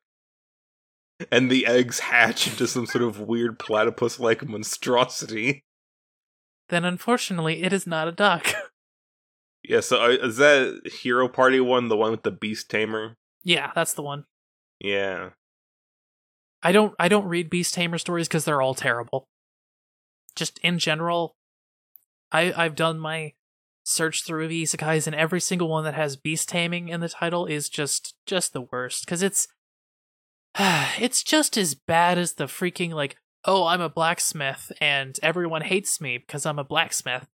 [1.31, 5.63] and the eggs hatch into some sort of weird platypus-like monstrosity.
[6.69, 8.49] then unfortunately, it is not a duck.
[9.69, 13.17] Yeah, so uh, is that Hero Party one the one with the beast tamer?
[13.45, 14.25] yeah, that's the one.
[14.81, 15.31] Yeah.
[16.63, 19.29] I don't I don't read Beast Tamer stories because they're all terrible.
[20.35, 21.37] Just in general,
[22.33, 23.35] I I've done my
[23.85, 27.47] search through of isekais, and every single one that has beast taming in the title
[27.47, 29.47] is just just the worst because it's
[30.59, 36.01] it's just as bad as the freaking like oh I'm a blacksmith and everyone hates
[36.01, 37.29] me because I'm a blacksmith.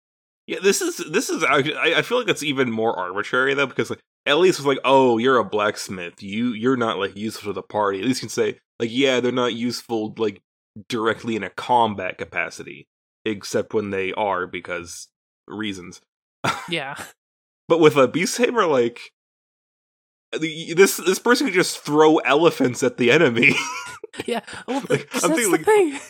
[0.46, 1.58] Yeah, this is this is I,
[1.96, 5.18] I feel like it's even more arbitrary though because like at least it's like oh
[5.18, 8.32] you're a blacksmith you you're not like useful to the party at least you can
[8.32, 10.40] say like yeah they're not useful like
[10.88, 12.86] directly in a combat capacity
[13.24, 15.08] except when they are because
[15.46, 16.00] reasons
[16.68, 16.96] Yeah,
[17.68, 19.00] but with a beast tamer like
[20.38, 23.54] the, this this person could just throw elephants at the enemy
[24.26, 24.40] yeah.
[24.66, 26.00] Well, Like, that's I'm the thinking, like, thing.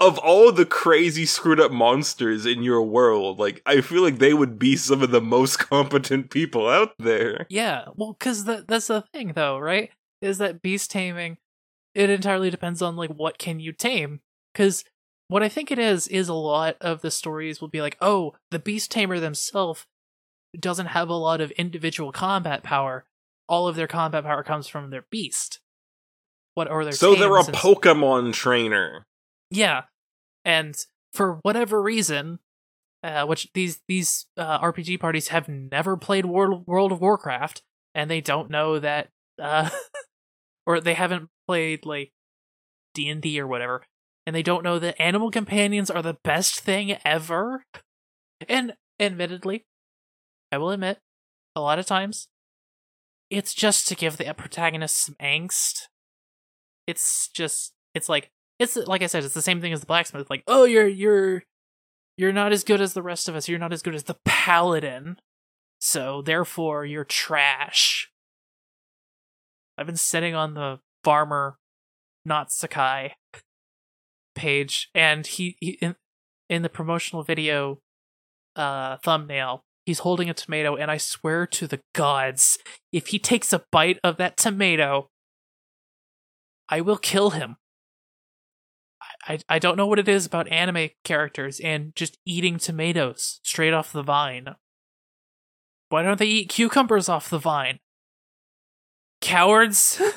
[0.00, 4.32] Of all the crazy screwed up monsters in your world like i feel like they
[4.34, 8.86] would be some of the most competent people out there Yeah, well, because that that's
[8.88, 9.90] the thing, though, right?
[10.22, 11.36] Is that beast taming?
[11.94, 14.20] It entirely depends on like what can you tame.
[14.52, 14.84] Because
[15.28, 18.34] what I think it is is a lot of the stories will be like, oh,
[18.50, 19.86] the beast tamer themselves
[20.58, 23.04] doesn't have a lot of individual combat power.
[23.48, 25.60] All of their combat power comes from their beast.
[26.54, 29.06] What or their so they're a tames and s- pokemon trainer
[29.50, 29.82] yeah,
[30.44, 30.76] and
[31.12, 32.38] for whatever reason,
[33.02, 37.62] uh, which these these uh, RPG parties have never played World World of Warcraft,
[37.94, 39.08] and they don't know that,
[39.40, 39.70] uh,
[40.66, 42.12] or they haven't played like
[42.94, 43.82] D and D or whatever,
[44.26, 47.64] and they don't know that animal companions are the best thing ever.
[48.48, 49.66] And admittedly,
[50.52, 50.98] I will admit,
[51.56, 52.28] a lot of times,
[53.30, 55.82] it's just to give the protagonist some angst.
[56.86, 58.30] It's just, it's like,
[58.60, 60.28] it's like I said, it's the same thing as the blacksmith.
[60.30, 61.42] Like, oh, you're you're
[62.16, 63.48] you're not as good as the rest of us.
[63.48, 65.16] You're not as good as the paladin.
[65.80, 68.10] So therefore, you're trash.
[69.78, 71.56] I've been sitting on the farmer,
[72.26, 73.14] not Sakai,
[74.34, 75.96] page, and he, he in,
[76.50, 77.78] in the promotional video
[78.56, 82.58] uh thumbnail, he's holding a tomato, and I swear to the gods,
[82.92, 85.08] if he takes a bite of that tomato,
[86.68, 87.56] I will kill him.
[89.30, 93.72] I, I don't know what it is about anime characters and just eating tomatoes straight
[93.72, 94.56] off the vine.
[95.88, 97.78] Why don't they eat cucumbers off the vine?
[99.20, 100.02] Cowards?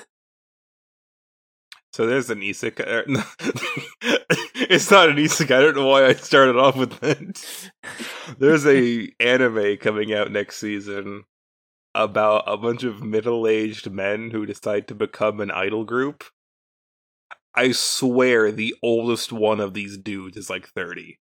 [1.92, 2.88] So there's an isekai.
[2.88, 3.22] er, no,
[4.56, 5.52] it's not an isekai.
[5.52, 7.70] I don't know why I started off with that.
[8.40, 11.26] There's a anime coming out next season
[11.94, 16.24] about a bunch of middle-aged men who decide to become an idol group.
[17.56, 21.20] I swear the oldest one of these dudes is like 30.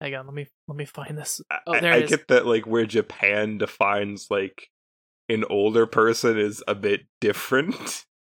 [0.00, 1.40] Hang on, let me let me find this.
[1.50, 2.10] I- Oh, I, there I is.
[2.10, 4.68] get that like where Japan defines like
[5.28, 8.04] an older person is a bit different.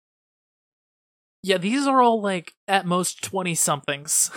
[1.43, 4.29] Yeah, these are all like at most twenty somethings.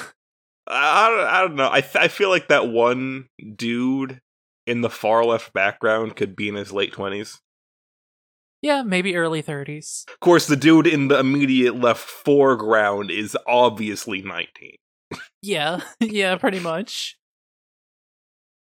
[0.66, 1.68] I don't, I don't know.
[1.70, 3.26] I th- I feel like that one
[3.56, 4.22] dude
[4.66, 7.42] in the far left background could be in his late twenties.
[8.64, 10.06] Yeah, maybe early thirties.
[10.08, 14.76] Of course, the dude in the immediate left foreground is obviously nineteen.
[15.42, 17.18] Yeah, yeah, pretty much.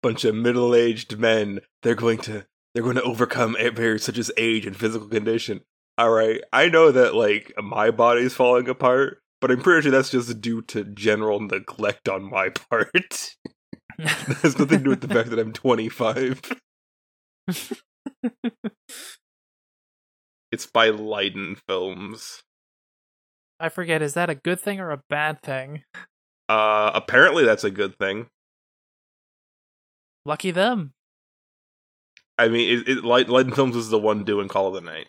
[0.02, 1.60] Bunch of middle-aged men.
[1.82, 2.44] They're going to
[2.74, 5.62] they're going to overcome barriers such as age and physical condition.
[5.96, 10.10] All right, I know that like my body's falling apart, but I'm pretty sure that's
[10.10, 12.90] just due to general neglect on my part.
[13.98, 16.42] it has nothing to do with the fact that I'm 25.
[20.56, 22.42] it's by Liden Films.
[23.60, 25.82] I forget, is that a good thing or a bad thing?
[26.48, 28.28] Uh, apparently that's a good thing.
[30.24, 30.94] Lucky them.
[32.38, 35.08] I mean, it, it, Liden Films is the one doing Call of the Night.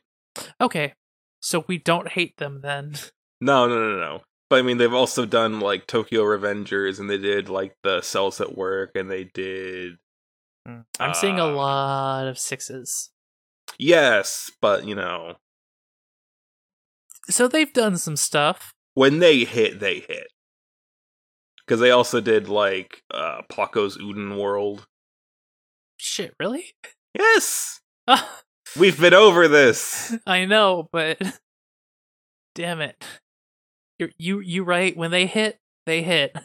[0.60, 0.94] Okay,
[1.40, 2.96] so we don't hate them then.
[3.40, 4.22] No, no, no, no.
[4.50, 8.42] But I mean, they've also done like Tokyo Revengers, and they did like the Cells
[8.42, 9.98] at Work, and they did.
[10.66, 13.12] I'm uh, seeing a uh, lot of sixes.
[13.78, 15.36] Yes, but you know,
[17.30, 18.74] So they've done some stuff.
[18.94, 20.28] when they hit, they hit.
[21.66, 24.86] Because they also did like uh Paco's Uden World.
[25.98, 26.66] Shit, really?
[27.14, 27.82] Yes,
[28.80, 30.16] we've been over this.
[30.28, 31.20] I know, but
[32.56, 33.04] damn it.
[34.00, 36.36] You're, you you right, when they hit, they hit.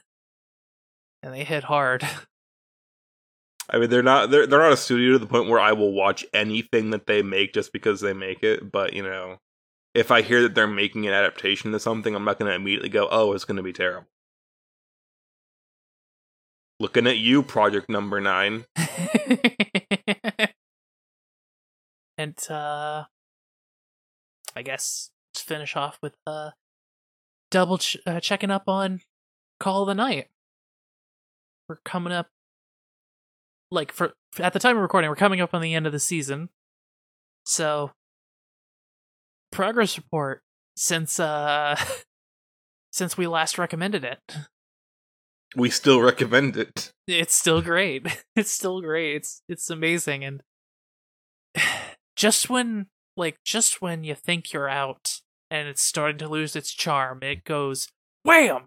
[1.23, 2.05] And they hit hard.
[3.73, 5.93] I mean, they're not they're they're not a studio to the point where I will
[5.93, 8.71] watch anything that they make just because they make it.
[8.71, 9.39] But you know,
[9.95, 12.91] if I hear that they're making an adaptation to something, I'm not going to immediately
[12.91, 14.09] go, "Oh, it's going to be terrible."
[16.79, 18.67] Looking at you, Project Number Nine.
[22.19, 23.05] and uh
[24.55, 26.51] I guess let's finish off with uh
[27.51, 29.01] double ch- uh, checking up on
[29.59, 30.29] Call of the Night.
[31.69, 32.29] We're coming up
[33.73, 35.99] like for at the time of recording, we're coming up on the end of the
[35.99, 36.51] season.
[37.45, 37.91] So
[39.51, 40.43] progress report
[40.77, 41.77] since uh
[42.93, 44.21] since we last recommended it.
[45.57, 46.93] We still recommend it.
[47.07, 48.07] It's still great.
[48.37, 49.17] It's still great.
[49.17, 50.43] It's it's amazing and
[52.17, 55.21] just when like just when you think you're out
[55.51, 57.89] and it's starting to lose its charm, it goes
[58.25, 58.67] wham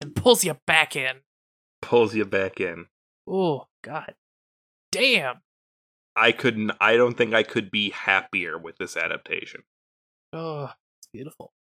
[0.00, 1.18] and pulls you back in.
[1.82, 2.86] Pulls you back in.
[3.28, 4.14] Oh god.
[4.96, 5.40] Damn.
[6.16, 6.72] I couldn't.
[6.80, 9.62] I don't think I could be happier with this adaptation.
[10.32, 11.52] Oh, it's beautiful.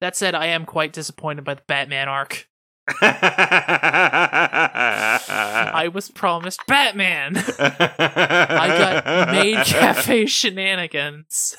[0.00, 2.48] That said, I am quite disappointed by the Batman arc.
[3.00, 3.10] I
[5.92, 7.36] was promised Batman.
[7.58, 11.56] I got maid cafe shenanigans.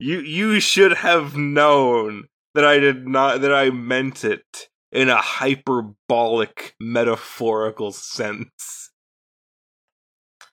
[0.00, 5.16] You you should have known that I did not that I meant it in a
[5.16, 8.87] hyperbolic metaphorical sense.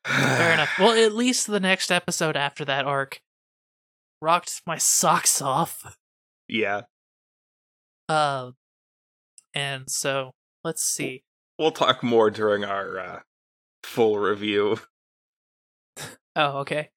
[0.06, 0.70] Fair enough.
[0.80, 3.20] Well, at least the next episode after that arc
[4.22, 5.98] rocked my socks off.
[6.48, 6.82] Yeah,
[8.08, 8.52] Uh,
[9.54, 10.32] and so
[10.64, 11.24] let's see.
[11.58, 13.20] we'll talk more during our uh,
[13.84, 14.78] full review.
[16.38, 16.90] Oh, okay.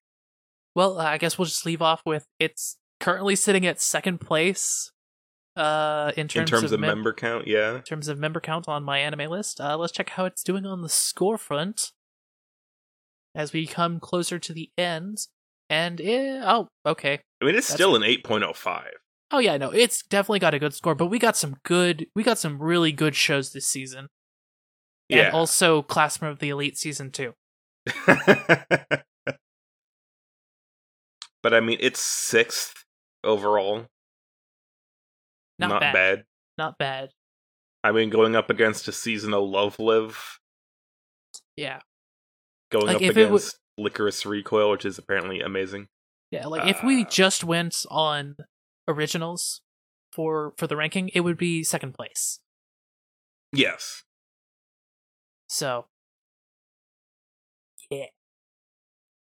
[0.75, 4.91] Well, I guess we'll just leave off with it's currently sitting at second place.
[5.55, 7.75] Uh, in In terms, terms of mem- member count, yeah.
[7.77, 9.61] in terms of member count on MyAnimeList.
[9.63, 11.93] Uh, let's check how it's doing on the score front
[13.35, 15.19] as we come closer to the end.
[15.69, 17.19] And it, oh, okay.
[17.41, 18.85] I mean, it's That's still an 8.05.
[19.31, 20.95] Oh yeah, no, it's definitely got a good score.
[20.95, 24.07] But we got some good, we got some really good shows this season,
[25.09, 25.29] and Yeah.
[25.29, 27.33] also Classroom of the Elite season two.
[28.07, 29.05] but
[31.53, 32.83] I mean, it's sixth
[33.23, 33.85] overall.
[35.59, 35.93] Not, bad.
[35.93, 36.23] bad.
[36.57, 37.09] not bad.
[37.83, 40.39] I mean, going up against a season of Love Live,
[41.55, 41.79] Yeah,
[42.69, 45.87] going Like, up it w- against Lycoris Recoil, which is apparently amazing.
[46.31, 46.47] yeah.
[46.47, 47.09] Like if we Uh.
[47.09, 48.35] just went on
[48.87, 49.61] originals
[50.11, 52.39] for for the ranking, it would be second place.
[53.53, 54.03] Yes.
[55.47, 55.87] So,
[57.89, 58.05] yeah.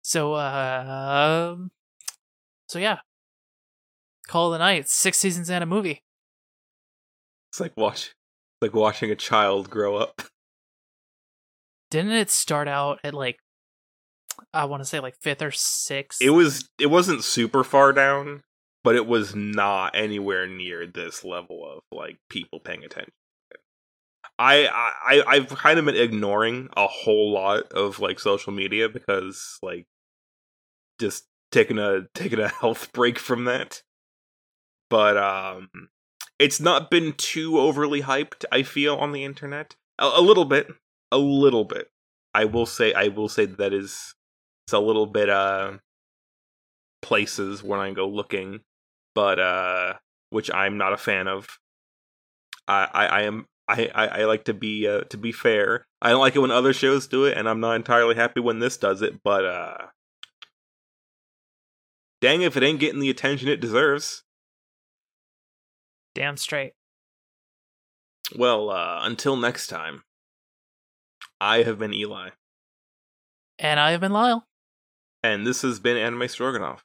[0.03, 1.71] So, uh, um,
[2.69, 2.99] so yeah.
[4.27, 6.03] Call of the Night, six seasons and a movie.
[7.51, 8.13] It's like watch
[8.61, 10.23] like watching a child grow up.
[11.91, 13.39] Didn't it start out at like,
[14.53, 16.21] I want to say like fifth or sixth?
[16.23, 18.43] It was it wasn't super far down,
[18.85, 23.13] but it was not anywhere near this level of like people paying attention.
[24.39, 29.59] I I I've kind of been ignoring a whole lot of like social media because
[29.63, 29.87] like
[31.01, 33.83] just taking a taking a health break from that.
[34.91, 35.71] But um
[36.39, 39.75] it's not been too overly hyped, I feel, on the internet.
[39.99, 40.69] A, a little bit.
[41.11, 41.91] A little bit.
[42.35, 44.15] I will say I will say that is
[44.67, 45.79] it's a little bit uh
[47.03, 48.61] places when I go looking,
[49.15, 49.95] but uh
[50.31, 51.59] which I'm not a fan of.
[52.67, 55.87] I I, I am I, I, I like to be uh, to be fair.
[56.01, 58.61] I don't like it when other shows do it, and I'm not entirely happy when
[58.61, 59.23] this does it.
[59.23, 59.87] But uh,
[62.21, 64.23] dang if it ain't getting the attention it deserves.
[66.15, 66.73] Damn straight.
[68.37, 70.03] Well, uh, until next time,
[71.41, 72.31] I have been Eli,
[73.59, 74.47] And I have been Lyle.
[75.23, 76.85] and this has been Anime Stroganoff.